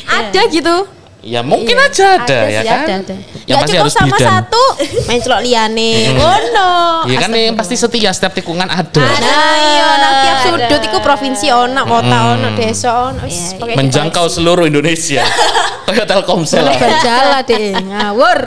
[0.09, 0.89] Ada gitu.
[1.25, 2.85] Ya mungkin aja ada, ya sih, kan.
[2.85, 3.15] Ada, ada.
[3.17, 4.29] Yang Nggak pasti cukup harus sama bidan.
[4.29, 4.63] satu,
[5.09, 5.91] main celok liane.
[6.21, 6.71] Oh no.
[7.09, 9.01] Iya kan yang pasti setia setiap tikungan ada.
[9.01, 9.17] Nah,
[9.57, 10.45] iya, nah, tiap Ada.
[10.45, 13.25] sudut itu provinsi ono, kota ono, desa ono.
[13.25, 15.25] Wis, Iya, pakai Menjangkau seluruh Indonesia.
[15.89, 16.61] Kayak Telkomsel.
[16.61, 18.39] Boleh berjalan deh, ngawur.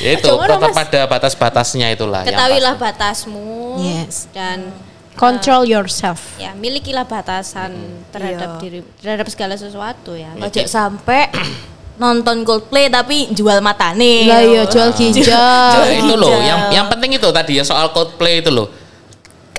[0.00, 2.24] Ya itu tetap pada batas-batasnya itulah.
[2.24, 4.32] yang Ketahuilah batasmu Yes.
[4.32, 4.72] dan
[5.14, 6.34] Control yourself.
[6.36, 7.70] ya milikilah batasan
[8.10, 8.60] terhadap Iya.
[8.60, 10.34] diri terhadap segala sesuatu ya.
[10.36, 11.30] Ojo sampai
[12.02, 14.26] nonton Coldplay tapi jual matane.
[14.26, 15.30] Lah iya jual ginjal.
[15.30, 18.66] Nah, itu loh, yang yang penting itu tadi ya soal Coldplay itu loh.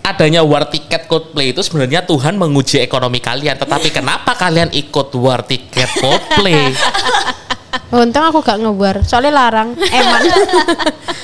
[0.03, 5.41] Adanya war tiket Coldplay itu sebenarnya Tuhan menguji ekonomi kalian, tetapi kenapa kalian ikut war
[5.41, 6.75] tiket Coldplay?
[7.95, 9.71] Untung aku gak ngebar, soalnya larang.
[9.71, 10.21] Eman.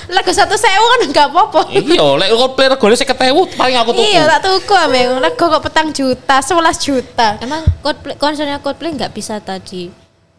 [0.07, 1.59] Lagu satu sewu kan gak apa-apa.
[1.75, 4.07] iya, lek Coldplay regane 50.000 paling aku tuku.
[4.07, 5.01] Iya, tak tuku ame.
[5.19, 7.27] Lagu kok petang juta, 11 juta.
[7.43, 9.91] Emang Coldplay, konsernya Coldplay nggak bisa tadi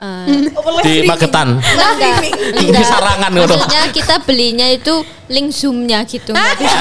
[0.03, 0.51] eh,
[0.83, 1.63] Di Magetan.
[1.63, 2.17] enggak, enggak,
[2.59, 2.83] Di.
[2.83, 3.55] Sarangan ngono.
[3.55, 4.95] Maksudnya kita belinya itu
[5.31, 6.35] link zoomnya gitu.
[6.35, 6.81] nggak bisa.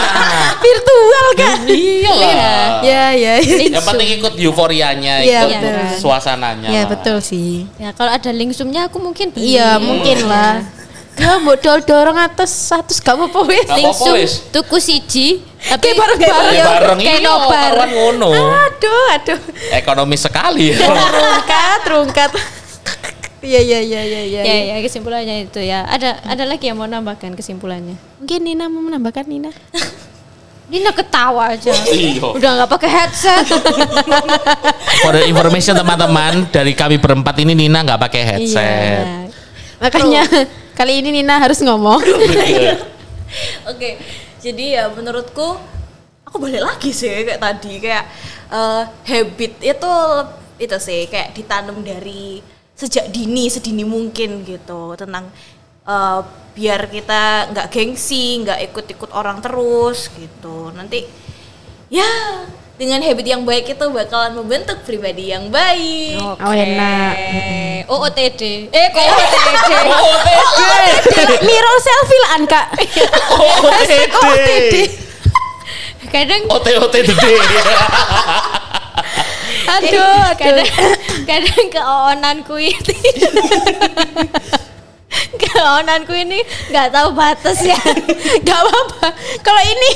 [0.57, 1.57] Virtual kan?
[1.69, 2.65] Iya lah.
[2.82, 3.34] Ya, ya.
[3.39, 6.01] Link Yang penting ikut euforianya, Iya, ikut betul.
[6.01, 6.67] suasananya.
[6.67, 6.89] Ya lah.
[6.89, 7.69] betul sih.
[7.78, 9.53] Ya kalau ada link zoomnya aku mungkin beli.
[9.53, 10.65] Iya, mungkin lah.
[11.11, 13.67] Ya, mau dol dorong atas satu gak apa-apa wis.
[14.15, 14.32] Wis.
[14.49, 16.55] tuku siji tapi Kayak bareng-bareng.
[16.55, 17.72] Ya bareng Kayak iya, nobar.
[17.86, 19.39] Aduh, aduh.
[19.69, 20.78] Ekonomi sekali ya.
[20.82, 22.32] Rungkat, rungkat.
[23.41, 24.41] Iya, iya, iya, iya, iya.
[24.45, 25.81] Ya, ya kesimpulannya itu ya.
[25.89, 27.97] Ada ada lagi yang mau nambahkan kesimpulannya?
[28.21, 29.49] Mungkin Nina mau menambahkan Nina.
[30.71, 31.73] Nina ketawa aja.
[31.89, 32.37] Iya.
[32.37, 33.45] Udah nggak pakai headset.
[35.03, 39.03] For the information teman-teman, dari kami berempat ini Nina nggak pakai headset.
[39.03, 39.27] Iya.
[39.81, 40.23] Makanya
[40.79, 41.99] kali ini Nina harus ngomong.
[43.65, 43.97] Oke,
[44.37, 45.57] jadi ya menurutku
[46.23, 48.05] aku balik lagi sih kayak tadi kayak
[48.53, 49.93] eh, habit itu
[50.61, 52.39] itu sih kayak ditanam dari
[52.82, 55.29] sejak dini sedini mungkin gitu tentang
[55.86, 56.19] eh,
[56.51, 61.05] biar kita nggak gengsi nggak ikut-ikut orang terus gitu nanti
[61.88, 62.07] ya
[62.82, 67.13] dengan habit yang baik itu bakalan membentuk pribadi yang baik Oh, enak.
[67.13, 68.41] Eh, OOTD.
[68.73, 69.59] Eh, kok OOTD?
[71.47, 72.67] Mirror selfie lah Kak.
[74.25, 74.73] OTD.
[76.09, 77.34] Kadang OTOT gede.
[79.68, 80.38] Aduh, aduh.
[80.39, 80.70] kadang
[81.30, 82.95] kadang keonanku ini
[85.41, 86.39] keonanku ini
[86.72, 87.78] nggak tahu batas ya
[88.41, 89.07] Gak apa-apa.
[89.43, 89.89] Kalau ini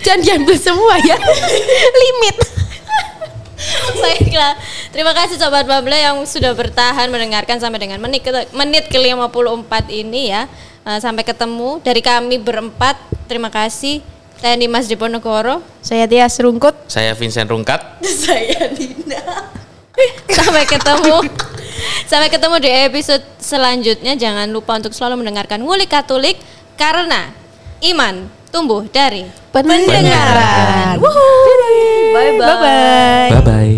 [0.00, 1.16] jangan diambil semua ya.
[2.00, 2.36] Limit.
[4.00, 4.56] baiklah
[4.88, 9.28] terima kasih sobat Bable yang sudah bertahan mendengarkan sampai dengan menit ke menit ke 54
[9.92, 10.48] ini ya
[10.80, 12.96] Eh, sampai ketemu dari kami berempat
[13.28, 14.00] terima kasih
[14.40, 16.72] saya Dimas Diponegoro Saya Tias Rungkut.
[16.88, 18.00] Saya Vincent Rungkat.
[18.24, 19.52] saya Dina
[20.32, 21.20] Sampai ketemu.
[22.08, 24.16] Sampai ketemu di episode selanjutnya.
[24.16, 26.40] Jangan lupa untuk selalu mendengarkan Ngulik Katolik
[26.80, 27.28] karena
[27.84, 30.96] iman tumbuh dari Pendengaran.
[30.96, 31.28] Bye bye.
[32.16, 33.28] Bye bye.
[33.28, 33.76] Bye bye.